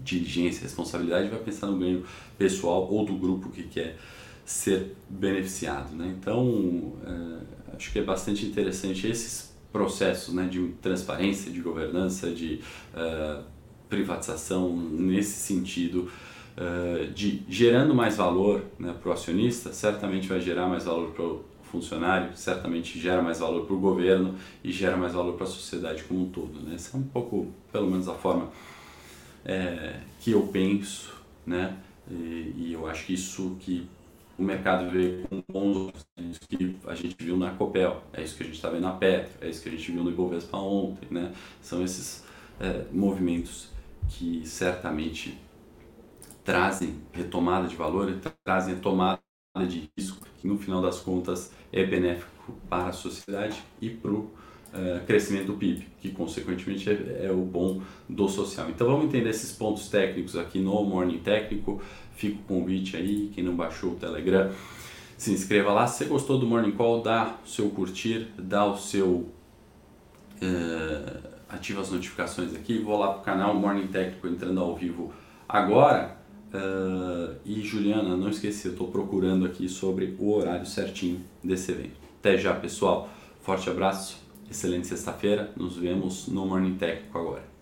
diligência, 0.00 0.62
responsabilidade, 0.62 1.28
vai 1.28 1.38
pensar 1.38 1.66
no 1.68 1.78
ganho 1.78 2.04
pessoal 2.36 2.88
ou 2.90 3.04
do 3.04 3.14
grupo 3.14 3.48
que 3.50 3.62
quer 3.64 3.96
ser 4.44 4.94
beneficiado. 5.08 5.94
Né? 5.94 6.14
Então, 6.18 6.92
é, 7.06 7.76
acho 7.76 7.92
que 7.92 7.98
é 7.98 8.02
bastante 8.02 8.44
interessante 8.44 9.06
esses 9.06 9.54
processos 9.72 10.32
né, 10.32 10.46
de 10.46 10.68
transparência, 10.80 11.50
de 11.50 11.60
governança, 11.60 12.30
de 12.30 12.60
uh, 12.94 13.42
privatização, 13.88 14.76
nesse 14.76 15.32
sentido, 15.32 16.08
uh, 16.56 17.12
de 17.12 17.42
gerando 17.48 17.92
mais 17.92 18.16
valor 18.16 18.62
né, 18.78 18.94
para 19.02 19.10
o 19.10 19.12
acionista, 19.12 19.72
certamente 19.72 20.28
vai 20.28 20.40
gerar 20.40 20.68
mais 20.68 20.84
valor 20.84 21.10
para 21.10 21.24
funcionário, 21.74 22.36
certamente 22.36 22.98
gera 23.00 23.20
mais 23.20 23.40
valor 23.40 23.66
para 23.66 23.74
o 23.74 23.80
governo 23.80 24.36
e 24.62 24.70
gera 24.70 24.96
mais 24.96 25.12
valor 25.12 25.34
para 25.34 25.44
a 25.44 25.48
sociedade 25.48 26.04
como 26.04 26.22
um 26.22 26.28
todo. 26.30 26.60
Né? 26.60 26.76
Essa 26.76 26.96
é 26.96 27.00
um 27.00 27.02
pouco, 27.02 27.48
pelo 27.72 27.90
menos, 27.90 28.08
a 28.08 28.14
forma 28.14 28.50
é, 29.44 30.00
que 30.20 30.30
eu 30.30 30.42
penso, 30.46 31.12
né? 31.44 31.76
E, 32.08 32.54
e, 32.56 32.70
eu 32.72 32.86
acho 32.86 33.06
que 33.06 33.14
isso 33.14 33.56
que 33.60 33.88
o 34.38 34.42
mercado 34.42 34.90
vê 34.90 35.24
com 35.28 35.42
bons 35.50 35.92
é 36.16 36.22
isso 36.22 36.40
que 36.48 36.76
a 36.86 36.94
gente 36.94 37.16
viu 37.18 37.36
na 37.36 37.50
Copel, 37.52 38.02
é 38.12 38.22
isso 38.22 38.36
que 38.36 38.42
a 38.42 38.46
gente 38.46 38.56
está 38.56 38.68
vendo 38.68 38.82
na 38.82 38.92
Petro, 38.92 39.32
é 39.40 39.48
isso 39.48 39.62
que 39.62 39.68
a 39.68 39.72
gente 39.72 39.90
viu 39.90 40.04
no 40.04 40.10
Ibovespa 40.10 40.58
ontem, 40.58 41.08
né? 41.10 41.32
São 41.62 41.82
esses 41.82 42.24
é, 42.60 42.84
movimentos 42.92 43.68
que 44.10 44.46
certamente 44.46 45.38
trazem 46.44 46.96
retomada 47.12 47.66
de 47.66 47.74
valor 47.74 48.14
trazem 48.44 48.74
retomada 48.74 49.23
de 49.62 49.88
risco, 49.96 50.26
que 50.40 50.48
no 50.48 50.58
final 50.58 50.82
das 50.82 50.98
contas 50.98 51.52
é 51.72 51.84
benéfico 51.84 52.52
para 52.68 52.88
a 52.88 52.92
sociedade 52.92 53.62
e 53.80 53.88
para 53.88 54.10
o 54.10 54.18
uh, 54.18 55.06
crescimento 55.06 55.46
do 55.46 55.54
PIB, 55.54 55.86
que 56.00 56.10
consequentemente 56.10 56.90
é, 56.90 57.26
é, 57.26 57.30
o 57.30 57.42
bom 57.42 57.80
do 58.08 58.28
social. 58.28 58.68
Então 58.68 58.86
vamos 58.88 59.04
entender 59.04 59.30
esses 59.30 59.52
pontos 59.52 59.88
técnicos 59.88 60.36
aqui 60.36 60.58
no 60.58 60.84
Morning 60.84 61.18
Técnico. 61.18 61.80
Fica 62.16 62.36
o 62.36 62.42
convite 62.42 62.96
aí, 62.96 63.30
quem 63.32 63.44
não 63.44 63.54
baixou 63.54 63.92
o 63.92 63.94
Telegram, 63.94 64.50
se 65.16 65.32
inscreva 65.32 65.72
lá. 65.72 65.86
Se 65.86 66.04
gostou 66.06 66.36
do 66.36 66.46
Morning 66.46 66.72
Call, 66.72 67.00
dá 67.00 67.36
o 67.44 67.48
seu 67.48 67.70
curtir, 67.70 68.28
dá 68.36 68.66
o 68.66 68.76
seu. 68.76 69.28
Uh, 70.42 71.34
ativa 71.48 71.80
as 71.80 71.90
notificações 71.92 72.54
aqui. 72.56 72.78
Vou 72.78 72.98
lá 72.98 73.12
para 73.12 73.20
o 73.20 73.22
canal 73.22 73.54
Morning 73.54 73.86
Técnico 73.86 74.26
entrando 74.26 74.60
ao 74.60 74.74
vivo 74.74 75.12
agora 75.48 76.23
Uh, 76.54 77.34
e 77.44 77.60
Juliana, 77.62 78.16
não 78.16 78.28
esqueci, 78.30 78.66
eu 78.66 78.72
estou 78.72 78.86
procurando 78.86 79.44
aqui 79.44 79.68
sobre 79.68 80.14
o 80.20 80.32
horário 80.32 80.64
certinho 80.64 81.20
desse 81.42 81.72
evento. 81.72 81.96
Até 82.20 82.38
já, 82.38 82.54
pessoal. 82.54 83.08
Forte 83.42 83.68
abraço, 83.68 84.22
excelente 84.48 84.86
sexta-feira. 84.86 85.50
Nos 85.56 85.76
vemos 85.76 86.28
no 86.28 86.46
Morning 86.46 86.76
Técnico 86.76 87.18
agora. 87.18 87.53